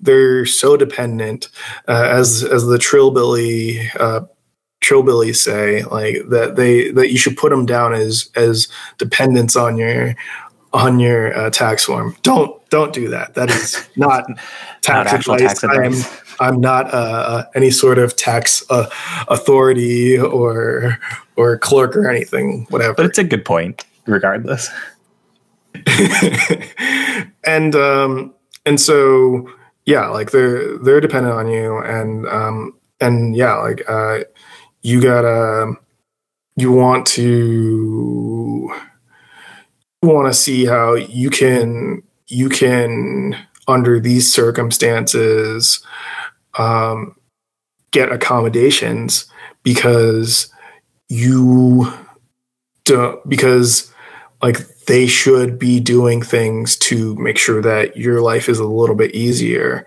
they're 0.00 0.46
so 0.46 0.76
dependent 0.76 1.48
uh, 1.88 2.08
as 2.10 2.42
as 2.42 2.66
the 2.66 2.78
trillbilly 2.78 3.90
uh 4.00 4.20
trillbillies 4.82 5.36
say 5.36 5.82
like 5.84 6.16
that 6.30 6.56
they 6.56 6.90
that 6.90 7.10
you 7.10 7.18
should 7.18 7.36
put 7.36 7.50
them 7.50 7.66
down 7.66 7.92
as 7.92 8.30
as 8.34 8.68
dependents 8.96 9.56
on 9.56 9.76
your 9.76 10.14
on 10.72 10.98
your 10.98 11.36
uh, 11.36 11.50
tax 11.50 11.84
form 11.84 12.16
don't 12.22 12.56
don't 12.70 12.94
do 12.94 13.08
that 13.08 13.34
that 13.34 13.50
is 13.50 13.86
not 13.96 14.24
tax 14.80 15.28
not 15.28 15.40
advice. 15.40 15.60
Tax 15.60 15.64
advice. 15.64 16.20
I'm 16.40 16.60
not 16.60 16.92
uh, 16.92 16.96
uh, 16.96 17.44
any 17.54 17.70
sort 17.70 17.98
of 17.98 18.16
tax 18.16 18.64
uh, 18.70 18.88
authority 19.28 20.18
or 20.18 20.98
or 21.36 21.58
clerk 21.58 21.94
or 21.94 22.08
anything, 22.08 22.66
whatever. 22.70 22.94
But 22.94 23.06
it's 23.06 23.18
a 23.18 23.24
good 23.24 23.44
point, 23.44 23.84
regardless. 24.06 24.70
and 27.44 27.74
um, 27.74 28.34
and 28.66 28.80
so 28.80 29.48
yeah, 29.86 30.08
like 30.08 30.30
they're 30.30 30.78
they're 30.78 31.00
dependent 31.00 31.34
on 31.34 31.48
you, 31.48 31.78
and 31.78 32.26
um, 32.28 32.74
and 33.00 33.34
yeah, 33.34 33.56
like 33.56 33.82
uh, 33.88 34.20
you 34.82 35.00
gotta 35.00 35.74
you 36.56 36.72
want 36.72 37.06
to 37.06 38.72
want 40.02 40.28
to 40.28 40.34
see 40.34 40.64
how 40.66 40.94
you 40.94 41.30
can 41.30 42.02
you 42.28 42.48
can 42.48 43.36
under 43.68 44.00
these 44.00 44.32
circumstances 44.32 45.84
um, 46.58 47.14
get 47.90 48.12
accommodations 48.12 49.26
because 49.62 50.52
you 51.08 51.92
don't 52.84 53.28
because 53.28 53.92
like 54.42 54.58
they 54.90 55.06
should 55.06 55.56
be 55.56 55.78
doing 55.78 56.20
things 56.20 56.74
to 56.74 57.14
make 57.14 57.38
sure 57.38 57.62
that 57.62 57.96
your 57.96 58.20
life 58.20 58.48
is 58.48 58.58
a 58.58 58.64
little 58.64 58.96
bit 58.96 59.14
easier. 59.14 59.86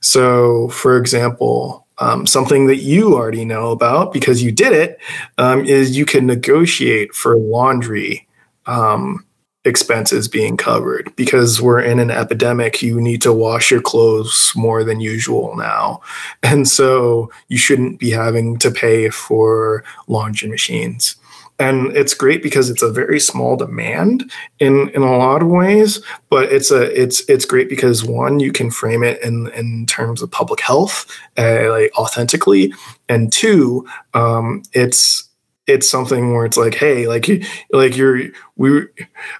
So 0.00 0.68
for 0.70 0.96
example 0.96 1.86
um, 1.98 2.26
something 2.26 2.66
that 2.66 2.78
you 2.78 3.14
already 3.14 3.44
know 3.44 3.70
about 3.70 4.12
because 4.12 4.42
you 4.42 4.50
did 4.50 4.72
it 4.72 4.98
um, 5.38 5.64
is 5.64 5.96
you 5.96 6.04
can 6.04 6.26
negotiate 6.26 7.14
for 7.14 7.36
laundry 7.36 8.26
um, 8.66 9.24
expenses 9.64 10.26
being 10.26 10.56
covered. 10.56 11.14
Because 11.14 11.60
we're 11.60 11.82
in 11.82 12.00
an 12.00 12.10
epidemic 12.10 12.82
you 12.82 13.00
need 13.00 13.22
to 13.22 13.32
wash 13.32 13.70
your 13.70 13.82
clothes 13.82 14.52
more 14.56 14.82
than 14.82 14.98
usual 14.98 15.54
now. 15.54 16.00
And 16.42 16.66
so 16.66 17.30
you 17.46 17.56
shouldn't 17.56 18.00
be 18.00 18.10
having 18.10 18.58
to 18.58 18.72
pay 18.72 19.10
for 19.10 19.84
laundry 20.08 20.48
machines 20.48 21.19
and 21.60 21.96
it's 21.96 22.14
great 22.14 22.42
because 22.42 22.70
it's 22.70 22.82
a 22.82 22.90
very 22.90 23.20
small 23.20 23.56
demand 23.56 24.30
in 24.58 24.88
in 24.90 25.02
a 25.02 25.16
lot 25.16 25.42
of 25.42 25.48
ways 25.48 26.02
but 26.30 26.50
it's 26.50 26.70
a 26.70 27.00
it's 27.00 27.20
it's 27.28 27.44
great 27.44 27.68
because 27.68 28.02
one 28.04 28.40
you 28.40 28.50
can 28.50 28.70
frame 28.70 29.04
it 29.04 29.22
in 29.22 29.48
in 29.50 29.86
terms 29.86 30.22
of 30.22 30.30
public 30.30 30.60
health 30.60 31.06
uh, 31.38 31.70
like 31.70 31.96
authentically 31.96 32.72
and 33.08 33.32
two 33.32 33.86
um, 34.14 34.62
it's 34.72 35.30
it's 35.70 35.88
something 35.88 36.32
where 36.32 36.44
it's 36.44 36.56
like, 36.56 36.74
hey, 36.74 37.06
like, 37.06 37.28
like 37.72 37.96
you're, 37.96 38.22
we, 38.56 38.82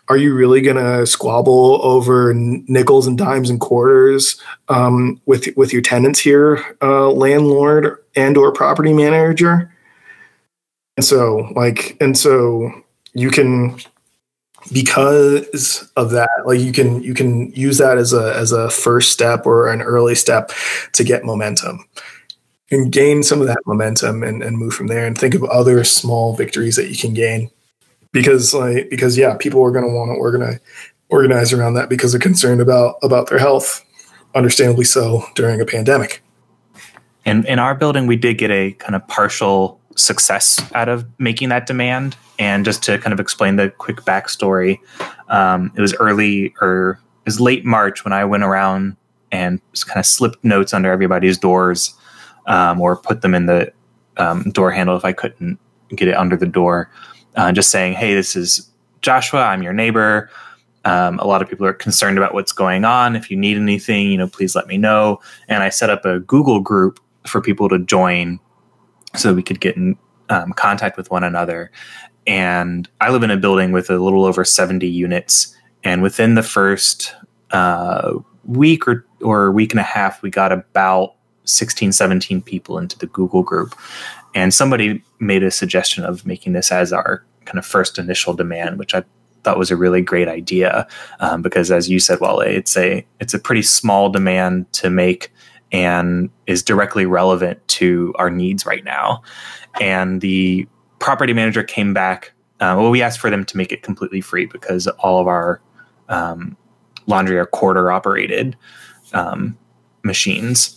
are 0.09 0.17
you 0.17 0.35
really 0.35 0.61
gonna 0.61 1.05
squabble 1.07 1.81
over 1.83 2.33
nickels 2.35 3.07
and 3.07 3.19
dimes 3.19 3.51
and 3.51 3.61
quarters 3.61 4.41
um, 4.69 5.21
with 5.27 5.49
with 5.57 5.73
your 5.73 5.83
tenants 5.83 6.21
here, 6.21 6.65
uh, 6.83 7.11
landlord 7.11 7.97
and 8.15 8.37
or 8.37 8.53
property 8.53 8.93
manager? 8.93 9.70
And 11.01 11.05
so, 11.07 11.51
like, 11.57 11.97
and 11.99 12.15
so 12.19 12.71
you 13.15 13.31
can 13.31 13.79
because 14.71 15.91
of 15.97 16.11
that 16.11 16.29
like 16.45 16.61
you 16.61 16.73
can 16.73 17.03
you 17.03 17.15
can 17.15 17.51
use 17.53 17.79
that 17.79 17.97
as 17.97 18.13
a 18.13 18.37
as 18.37 18.53
a 18.53 18.69
first 18.69 19.11
step 19.11 19.47
or 19.47 19.73
an 19.73 19.81
early 19.81 20.15
step 20.15 20.53
to 20.93 21.03
get 21.03 21.25
momentum 21.25 21.83
and 22.71 22.93
gain 22.93 23.23
some 23.23 23.41
of 23.41 23.47
that 23.47 23.63
momentum 23.65 24.23
and, 24.23 24.43
and 24.43 24.59
move 24.59 24.75
from 24.75 24.89
there 24.89 25.07
and 25.07 25.17
think 25.17 25.35
of 25.35 25.43
other 25.45 25.83
small 25.85 26.37
victories 26.37 26.77
that 26.77 26.91
you 26.91 26.97
can 26.99 27.15
gain. 27.15 27.51
Because 28.13 28.53
like 28.53 28.91
because 28.91 29.17
yeah 29.17 29.39
people 29.39 29.65
are 29.65 29.71
going 29.71 29.89
to 29.89 29.91
want 29.91 30.11
to 30.11 30.21
organize 30.21 30.61
organize 31.09 31.55
around 31.55 31.73
that 31.75 31.89
because 31.89 32.13
they're 32.13 32.21
concerned 32.21 32.61
about 32.61 32.97
about 33.03 33.31
their 33.31 33.39
health 33.39 33.83
understandably 34.35 34.85
so 34.85 35.24
during 35.35 35.62
a 35.62 35.64
pandemic. 35.64 36.22
And 37.24 37.47
in 37.47 37.59
our 37.59 37.74
building 37.74 38.07
we 38.07 38.16
did 38.16 38.37
get 38.37 38.51
a 38.51 38.72
kind 38.72 38.95
of 38.95 39.09
partial 39.09 39.80
success 40.01 40.61
out 40.74 40.88
of 40.88 41.07
making 41.18 41.48
that 41.51 41.66
demand. 41.66 42.16
And 42.38 42.64
just 42.64 42.82
to 42.84 42.98
kind 42.98 43.12
of 43.12 43.20
explain 43.20 43.57
the 43.57 43.70
quick 43.70 43.98
backstory, 43.98 44.78
um, 45.28 45.72
it 45.76 45.80
was 45.80 45.94
early 45.94 46.55
or 46.61 47.01
it 47.24 47.26
was 47.26 47.40
late 47.40 47.64
March 47.64 48.05
when 48.05 48.12
I 48.12 48.24
went 48.24 48.42
around 48.42 48.96
and 49.30 49.61
kind 49.86 49.98
of 49.98 50.07
slipped 50.07 50.42
notes 50.44 50.74
under 50.74 50.90
everybody's 50.90 51.38
doors 51.38 51.94
um, 52.46 52.80
or 52.80 52.96
put 52.96 53.22
them 53.22 53.34
in 53.34 53.46
the 53.46 53.72
um, 54.16 54.51
door 54.51 54.70
handle 54.70 54.96
if 54.96 55.05
I 55.05 55.12
couldn't 55.12 55.59
get 55.90 56.09
it 56.09 56.16
under 56.16 56.36
the 56.36 56.46
door, 56.46 56.90
uh, 57.36 57.53
just 57.53 57.70
saying, 57.70 57.94
"Hey, 57.94 58.14
this 58.14 58.36
is 58.36 58.68
Joshua. 59.03 59.42
I'm 59.42 59.62
your 59.62 59.72
neighbor." 59.72 60.30
Um, 60.84 61.18
a 61.18 61.26
lot 61.26 61.42
of 61.42 61.48
people 61.48 61.66
are 61.66 61.74
concerned 61.74 62.16
about 62.16 62.32
what's 62.32 62.53
going 62.53 62.84
on. 62.84 63.14
If 63.14 63.30
you 63.30 63.36
need 63.36 63.57
anything, 63.57 64.11
you 64.11 64.16
know, 64.16 64.28
please 64.28 64.57
let 64.57 64.66
me 64.66 64.78
know. 64.78 65.20
And 65.48 65.62
I 65.62 65.68
set 65.68 65.90
up 65.90 66.05
a 66.05 66.20
Google 66.20 66.61
group 66.61 67.01
for 67.26 67.40
people 67.40 67.68
to 67.68 67.78
join 67.78 68.40
so 69.17 69.35
we 69.35 69.43
could 69.43 69.61
get 69.61 69.77
in 69.77 69.97
um, 70.29 70.53
contact 70.53 70.97
with 70.97 71.11
one 71.11 71.25
another. 71.25 71.71
And 72.27 72.89
I 73.01 73.11
live 73.11 73.23
in 73.23 73.31
a 73.31 73.37
building 73.37 73.73
with 73.73 73.91
a 73.91 73.99
little 73.99 74.25
over 74.25 74.45
70 74.45 74.87
units. 74.87 75.57
And 75.83 76.03
within 76.03 76.35
the 76.35 76.43
first 76.43 77.15
uh, 77.51 78.13
week 78.45 78.87
or, 78.87 79.05
or 79.21 79.51
week 79.51 79.73
and 79.73 79.81
a 79.81 79.85
half, 79.85 80.23
we 80.23 80.31
got 80.31 80.53
about 80.53 81.15
16, 81.45 81.93
17 81.93 82.43
people 82.43 82.79
into 82.79 82.99
the 82.99 83.07
Google 83.07 83.43
group. 83.43 83.75
And 84.35 84.55
somebody 84.55 85.03
made 85.19 85.43
a 85.43 85.51
suggestion 85.51 86.05
of 86.05 86.25
making 86.25 86.53
this 86.53 86.71
as 86.71 86.93
our 86.93 87.25
kind 87.47 87.59
of 87.59 87.67
first 87.67 87.99
initial 87.99 88.35
demand, 88.35 88.79
which 88.79 88.95
I 88.95 89.03
thought 89.43 89.59
was 89.59 89.71
a 89.71 89.77
really 89.77 90.03
great 90.03 90.29
idea 90.29 90.87
um, 91.19 91.43
because, 91.43 91.71
as 91.71 91.89
you 91.89 91.99
said, 91.99 92.21
Wale, 92.21 92.41
it's 92.41 92.77
a 92.77 93.05
it's 93.19 93.35
a 93.35 93.39
pretty 93.39 93.63
small 93.63 94.11
demand 94.11 94.71
to 94.75 94.91
make 94.91 95.33
and 95.73 96.31
is 96.47 96.62
directly 96.62 97.07
relevant 97.07 97.66
to 97.68 98.14
our 98.18 98.31
needs 98.31 98.66
right 98.66 98.85
now. 98.85 99.23
And 99.81 100.21
the 100.21 100.66
property 100.99 101.33
manager 101.33 101.62
came 101.62 101.95
back. 101.95 102.33
Uh, 102.61 102.75
well, 102.79 102.91
we 102.91 103.03
asked 103.03 103.21
for 103.21 103.31
them 103.31 103.45
to 103.45 103.57
make 103.57 103.73
it 103.73 103.83
completely 103.83 104.21
free 104.21 104.47
because 104.47 104.87
all 104.99 105.21
of 105.21 105.27
our 105.27 105.61
um, 106.09 106.57
laundry 107.07 107.39
are 107.39 107.47
quarter 107.47 107.91
operated 107.91 108.57
um, 109.12 109.57
machines. 110.03 110.77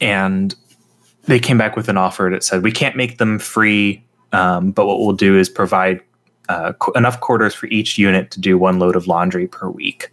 And 0.00 0.54
they 1.24 1.38
came 1.38 1.58
back 1.58 1.76
with 1.76 1.88
an 1.88 1.96
offer 1.96 2.28
that 2.32 2.44
said, 2.44 2.62
we 2.62 2.72
can't 2.72 2.96
make 2.96 3.18
them 3.18 3.38
free, 3.38 4.04
um, 4.32 4.70
but 4.70 4.86
what 4.86 5.00
we'll 5.00 5.12
do 5.16 5.38
is 5.38 5.48
provide 5.48 6.00
uh, 6.48 6.72
qu- 6.74 6.92
enough 6.92 7.20
quarters 7.20 7.54
for 7.54 7.66
each 7.66 7.96
unit 7.96 8.30
to 8.30 8.40
do 8.40 8.58
one 8.58 8.78
load 8.78 8.96
of 8.96 9.06
laundry 9.06 9.46
per 9.46 9.68
week. 9.68 10.10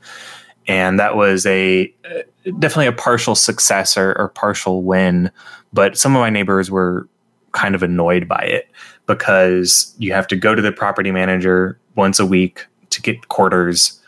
And 0.71 0.97
that 1.01 1.17
was 1.17 1.45
a 1.45 1.93
uh, 2.05 2.21
definitely 2.59 2.87
a 2.87 2.93
partial 2.93 3.35
success 3.35 3.97
or, 3.97 4.17
or 4.17 4.29
partial 4.29 4.83
win. 4.83 5.29
But 5.73 5.97
some 5.97 6.15
of 6.15 6.21
my 6.21 6.29
neighbors 6.29 6.71
were 6.71 7.09
kind 7.51 7.75
of 7.75 7.83
annoyed 7.83 8.25
by 8.25 8.39
it 8.39 8.71
because 9.05 9.93
you 9.97 10.13
have 10.13 10.27
to 10.27 10.37
go 10.37 10.55
to 10.55 10.61
the 10.61 10.71
property 10.71 11.11
manager 11.11 11.77
once 11.95 12.21
a 12.21 12.25
week 12.25 12.65
to 12.91 13.01
get 13.01 13.27
quarters. 13.27 14.01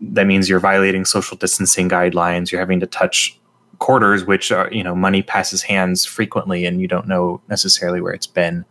That 0.00 0.26
means 0.26 0.48
you're 0.48 0.58
violating 0.58 1.04
social 1.04 1.36
distancing 1.36 1.88
guidelines. 1.88 2.50
You're 2.50 2.60
having 2.60 2.80
to 2.80 2.86
touch 2.86 3.38
quarters, 3.78 4.24
which 4.24 4.50
are, 4.50 4.68
you 4.72 4.82
know, 4.82 4.96
money 4.96 5.22
passes 5.22 5.62
hands 5.62 6.04
frequently 6.04 6.64
and 6.64 6.80
you 6.80 6.88
don't 6.88 7.06
know 7.06 7.40
necessarily 7.48 8.00
where 8.00 8.12
it's 8.12 8.26
been. 8.26 8.64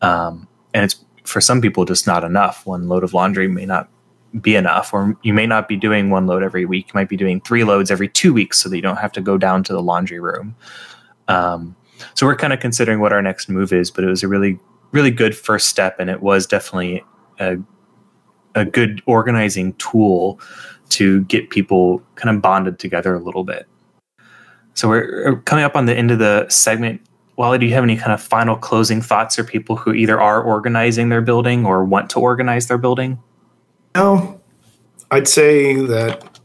Um, 0.00 0.48
and 0.72 0.84
it's 0.84 0.96
for 1.24 1.42
some 1.42 1.60
people 1.60 1.84
just 1.84 2.06
not 2.06 2.24
enough. 2.24 2.64
One 2.64 2.88
load 2.88 3.04
of 3.04 3.12
laundry 3.12 3.46
may 3.46 3.66
not 3.66 3.90
be 4.40 4.56
enough, 4.56 4.92
or 4.92 5.16
you 5.22 5.32
may 5.32 5.46
not 5.46 5.68
be 5.68 5.76
doing 5.76 6.10
one 6.10 6.26
load 6.26 6.42
every 6.42 6.64
week. 6.64 6.88
You 6.88 6.92
might 6.94 7.08
be 7.08 7.16
doing 7.16 7.40
three 7.40 7.64
loads 7.64 7.90
every 7.90 8.08
two 8.08 8.32
weeks 8.32 8.60
so 8.60 8.68
that 8.68 8.76
you 8.76 8.82
don't 8.82 8.98
have 8.98 9.12
to 9.12 9.20
go 9.20 9.38
down 9.38 9.62
to 9.64 9.72
the 9.72 9.82
laundry 9.82 10.20
room. 10.20 10.54
Um, 11.28 11.74
so 12.14 12.26
we're 12.26 12.36
kind 12.36 12.52
of 12.52 12.60
considering 12.60 13.00
what 13.00 13.12
our 13.12 13.22
next 13.22 13.48
move 13.48 13.72
is, 13.72 13.90
but 13.90 14.04
it 14.04 14.08
was 14.08 14.22
a 14.22 14.28
really, 14.28 14.58
really 14.92 15.10
good 15.10 15.36
first 15.36 15.68
step, 15.68 15.98
and 15.98 16.10
it 16.10 16.22
was 16.22 16.46
definitely 16.46 17.02
a, 17.40 17.56
a 18.54 18.64
good 18.64 19.02
organizing 19.06 19.72
tool 19.74 20.40
to 20.90 21.22
get 21.24 21.50
people 21.50 22.02
kind 22.14 22.34
of 22.34 22.42
bonded 22.42 22.78
together 22.78 23.14
a 23.14 23.18
little 23.18 23.44
bit. 23.44 23.66
So 24.74 24.88
we're 24.88 25.40
coming 25.44 25.64
up 25.64 25.74
on 25.74 25.86
the 25.86 25.96
end 25.96 26.10
of 26.10 26.18
the 26.18 26.48
segment. 26.48 27.00
Wale, 27.36 27.58
do 27.58 27.66
you 27.66 27.74
have 27.74 27.84
any 27.84 27.96
kind 27.96 28.12
of 28.12 28.22
final 28.22 28.56
closing 28.56 29.02
thoughts 29.02 29.36
for 29.36 29.44
people 29.44 29.76
who 29.76 29.92
either 29.92 30.20
are 30.20 30.42
organizing 30.42 31.08
their 31.08 31.20
building 31.20 31.66
or 31.66 31.84
want 31.84 32.10
to 32.10 32.20
organize 32.20 32.68
their 32.68 32.78
building? 32.78 33.18
No, 33.94 34.40
I'd 35.10 35.28
say 35.28 35.74
that 35.74 36.38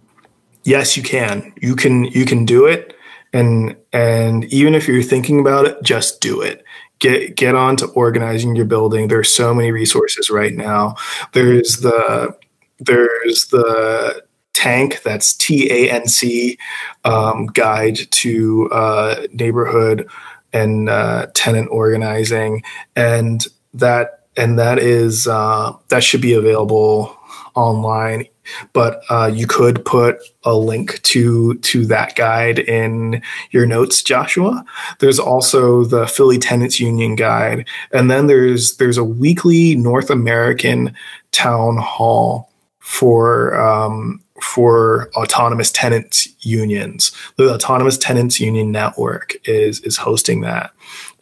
yes, 0.63 0.97
you 0.97 1.03
can. 1.03 1.53
You 1.61 1.75
can 1.75 2.05
you 2.05 2.25
can 2.25 2.45
do 2.45 2.65
it, 2.65 2.95
and 3.31 3.75
and 3.91 4.45
even 4.45 4.75
if 4.75 4.87
you're 4.87 5.03
thinking 5.03 5.39
about 5.39 5.65
it, 5.65 5.81
just 5.83 6.21
do 6.21 6.41
it. 6.41 6.63
Get 6.99 7.35
get 7.35 7.55
on 7.55 7.75
to 7.77 7.87
organizing 7.87 8.55
your 8.55 8.65
building. 8.65 9.07
There's 9.07 9.31
so 9.31 9.53
many 9.53 9.71
resources 9.71 10.29
right 10.29 10.53
now. 10.53 10.95
There's 11.33 11.77
the 11.77 12.35
there's 12.79 13.45
the 13.45 14.23
tank 14.53 15.01
that's 15.03 15.33
t-a-n-c 15.33 16.57
um, 17.03 17.47
guide 17.47 17.97
to 18.11 18.69
uh, 18.71 19.27
neighborhood 19.33 20.07
and 20.53 20.89
uh, 20.89 21.27
tenant 21.33 21.67
organizing 21.71 22.63
and 22.95 23.47
that 23.73 24.27
and 24.37 24.57
that 24.57 24.79
is 24.79 25.27
uh, 25.27 25.73
that 25.89 26.03
should 26.03 26.21
be 26.21 26.33
available 26.33 27.17
online 27.56 28.26
but 28.74 29.01
uh, 29.10 29.30
you 29.34 29.47
could 29.47 29.84
put 29.86 30.20
a 30.43 30.56
link 30.56 31.01
to 31.04 31.56
to 31.60 31.86
that 31.86 32.16
guide 32.16 32.60
in 32.60 33.22
your 33.51 33.66
notes 33.66 34.04
joshua. 34.04 34.66
There's 34.99 35.20
also 35.20 35.84
the 35.86 36.08
philly 36.08 36.38
tenants 36.38 36.80
union 36.80 37.16
guide 37.16 37.68
and 37.91 38.12
then 38.12 38.28
there's 38.28 38.78
there's 38.78 38.97
a 38.97 39.04
weekly 39.04 39.76
north 39.76 40.10
american 40.10 40.93
town 41.32 41.78
hall 41.78 42.51
for 42.80 43.60
um, 43.60 44.22
for 44.41 45.10
autonomous 45.16 45.72
tenants 45.72 46.28
unions. 46.45 47.12
The 47.38 47.54
autonomous 47.54 47.97
tenants 47.97 48.39
union 48.39 48.72
network 48.72 49.36
is 49.45 49.80
is 49.82 49.97
hosting 49.97 50.41
that 50.41 50.72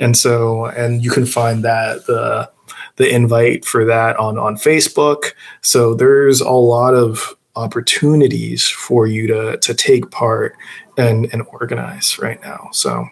and 0.02 0.18
so 0.18 0.66
and 0.66 1.04
you 1.04 1.12
can 1.12 1.26
find 1.26 1.64
that 1.64 2.08
the 2.08 2.52
the 2.98 3.10
invite 3.10 3.64
for 3.64 3.86
that 3.86 4.18
on 4.18 4.38
on 4.38 4.56
Facebook. 4.56 5.34
So 5.62 5.94
there's 5.94 6.42
a 6.42 6.52
lot 6.52 6.94
of 6.94 7.36
opportunities 7.56 8.68
for 8.68 9.08
you 9.08 9.28
to 9.28 9.58
to 9.58 9.74
take 9.74 10.12
part 10.12 10.58
and 10.98 11.32
and 11.32 11.44
organize 11.54 12.20
right 12.20 12.42
now. 12.42 12.70
So 12.74 13.08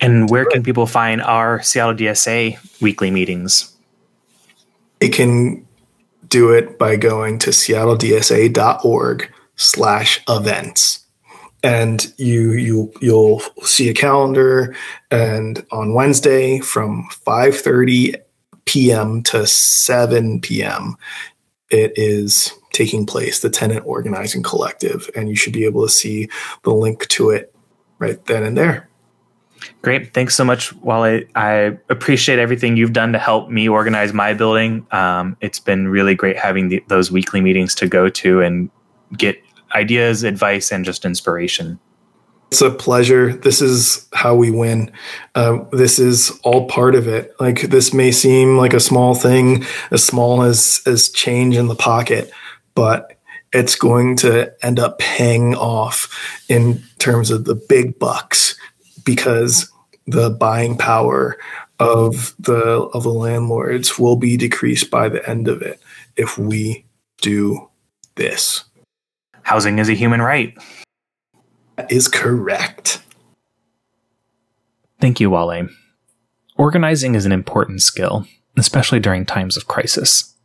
and 0.00 0.28
where 0.28 0.44
can 0.44 0.62
people 0.62 0.86
find 0.86 1.22
our 1.22 1.62
Seattle 1.62 1.94
DSA 1.94 2.80
weekly 2.82 3.10
meetings? 3.10 3.74
They 4.98 5.08
can 5.08 5.66
do 6.26 6.50
it 6.50 6.78
by 6.78 6.96
going 6.96 7.38
to 7.40 7.50
seattledsa.org 7.50 9.32
slash 9.56 10.20
events 10.28 11.01
and 11.62 12.12
you 12.16 12.52
you 12.52 12.92
you'll 13.00 13.40
see 13.62 13.88
a 13.88 13.94
calendar 13.94 14.74
and 15.10 15.64
on 15.70 15.94
wednesday 15.94 16.58
from 16.58 17.08
5.30 17.26 18.20
p.m. 18.64 19.22
to 19.24 19.46
7 19.46 20.40
p.m. 20.40 20.96
It 21.70 21.92
is 21.96 22.52
taking 22.72 23.06
place, 23.06 23.40
the 23.40 23.50
Tenant 23.50 23.84
Organizing 23.86 24.42
Collective, 24.42 25.10
and 25.14 25.28
you 25.28 25.36
should 25.36 25.52
be 25.52 25.64
able 25.64 25.86
to 25.86 25.92
see 25.92 26.28
the 26.62 26.72
link 26.72 27.06
to 27.08 27.30
it 27.30 27.54
right 27.98 28.24
then 28.26 28.42
and 28.42 28.56
there. 28.56 28.88
Great. 29.80 30.12
Thanks 30.12 30.34
so 30.34 30.44
much, 30.44 30.72
Wale. 30.76 31.22
I 31.34 31.78
appreciate 31.88 32.38
everything 32.38 32.76
you've 32.76 32.92
done 32.92 33.12
to 33.12 33.18
help 33.18 33.48
me 33.48 33.68
organize 33.68 34.12
my 34.12 34.34
building. 34.34 34.86
Um, 34.90 35.36
it's 35.40 35.60
been 35.60 35.88
really 35.88 36.14
great 36.14 36.36
having 36.36 36.68
the, 36.68 36.82
those 36.88 37.12
weekly 37.12 37.40
meetings 37.40 37.74
to 37.76 37.86
go 37.86 38.08
to 38.08 38.40
and 38.40 38.70
get 39.16 39.40
ideas, 39.74 40.22
advice, 40.22 40.72
and 40.72 40.84
just 40.84 41.04
inspiration. 41.04 41.78
It's 42.50 42.60
a 42.60 42.70
pleasure. 42.70 43.32
This 43.32 43.62
is 43.62 44.06
how 44.12 44.34
we 44.34 44.50
win. 44.50 44.92
Uh, 45.34 45.64
this 45.72 45.98
is 45.98 46.38
all 46.44 46.68
part 46.68 46.94
of 46.94 47.08
it. 47.08 47.34
Like 47.40 47.62
this 47.62 47.94
may 47.94 48.12
seem 48.12 48.58
like 48.58 48.74
a 48.74 48.80
small 48.80 49.14
thing, 49.14 49.64
as 49.90 50.04
small 50.04 50.42
as 50.42 50.82
as 50.84 51.08
change 51.08 51.56
in 51.56 51.68
the 51.68 51.74
pocket, 51.74 52.30
but 52.74 53.18
it's 53.52 53.74
going 53.74 54.16
to 54.16 54.52
end 54.62 54.78
up 54.78 54.98
paying 54.98 55.54
off 55.54 56.44
in 56.48 56.82
terms 56.98 57.30
of 57.30 57.44
the 57.44 57.54
big 57.54 57.98
bucks 57.98 58.54
because 59.04 59.70
the 60.06 60.30
buying 60.30 60.76
power 60.76 61.38
of 61.78 62.34
the 62.38 62.54
of 62.54 63.02
the 63.02 63.12
landlords 63.12 63.98
will 63.98 64.16
be 64.16 64.36
decreased 64.36 64.90
by 64.90 65.08
the 65.08 65.26
end 65.28 65.48
of 65.48 65.62
it 65.62 65.80
if 66.16 66.38
we 66.38 66.84
do 67.20 67.68
this. 68.16 68.64
Housing 69.42 69.78
is 69.78 69.88
a 69.88 69.94
human 69.94 70.22
right 70.22 70.56
is 71.88 72.08
correct. 72.08 73.00
Thank 75.00 75.20
you, 75.20 75.30
Wale. 75.30 75.68
Organizing 76.56 77.14
is 77.14 77.24
an 77.26 77.32
important 77.32 77.82
skill, 77.82 78.26
especially 78.56 79.00
during 79.00 79.26
times 79.26 79.56
of 79.56 79.66
crisis. 79.66 80.36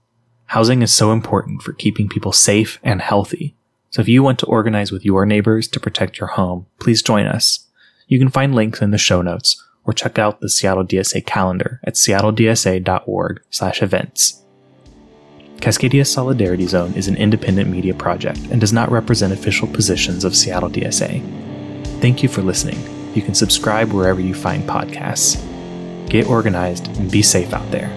Housing 0.46 0.82
is 0.82 0.92
so 0.94 1.12
important 1.12 1.62
for 1.62 1.74
keeping 1.74 2.10
people 2.10 2.32
safe 2.32 2.80
and 2.82 3.02
healthy. 3.02 3.56
So 3.90 4.02
if 4.02 4.08
you 4.08 4.24
want 4.24 4.40
to 4.40 4.48
organize 4.48 4.92
with 4.92 5.06
your 5.06 5.26
neighbors 5.26 5.68
to 5.70 5.80
protect 5.80 6.20
your 6.20 6.28
home, 6.30 6.68
please 6.80 7.02
join 7.02 7.26
us. 7.28 7.68
You 8.08 8.20
can 8.20 8.30
find 8.30 8.56
links 8.56 8.82
in 8.82 8.92
the 8.92 8.98
show 8.98 9.22
notes 9.22 9.62
or 9.84 9.94
check 9.94 10.18
out 10.18 10.42
the 10.42 10.50
Seattle 10.50 10.86
DSA 10.86 11.26
calendar 11.26 11.80
at 11.84 11.96
seattledsa.org/events. 11.96 14.44
Cascadia 15.58 16.06
Solidarity 16.06 16.68
Zone 16.68 16.94
is 16.94 17.08
an 17.08 17.18
independent 17.18 17.70
media 17.70 17.94
project 17.94 18.40
and 18.52 18.62
does 18.62 18.72
not 18.72 18.92
represent 18.92 19.34
official 19.34 19.68
positions 19.68 20.24
of 20.24 20.36
Seattle 20.36 20.70
DSA. 20.70 21.22
Thank 22.00 22.22
you 22.22 22.30
for 22.30 22.42
listening. 22.42 22.78
You 23.16 23.22
can 23.22 23.34
subscribe 23.34 23.92
wherever 23.92 24.22
you 24.22 24.34
find 24.36 24.64
podcasts. 24.64 25.38
Get 26.10 26.28
organized 26.28 26.88
and 27.00 27.12
be 27.12 27.22
safe 27.22 27.54
out 27.54 27.70
there. 27.72 27.94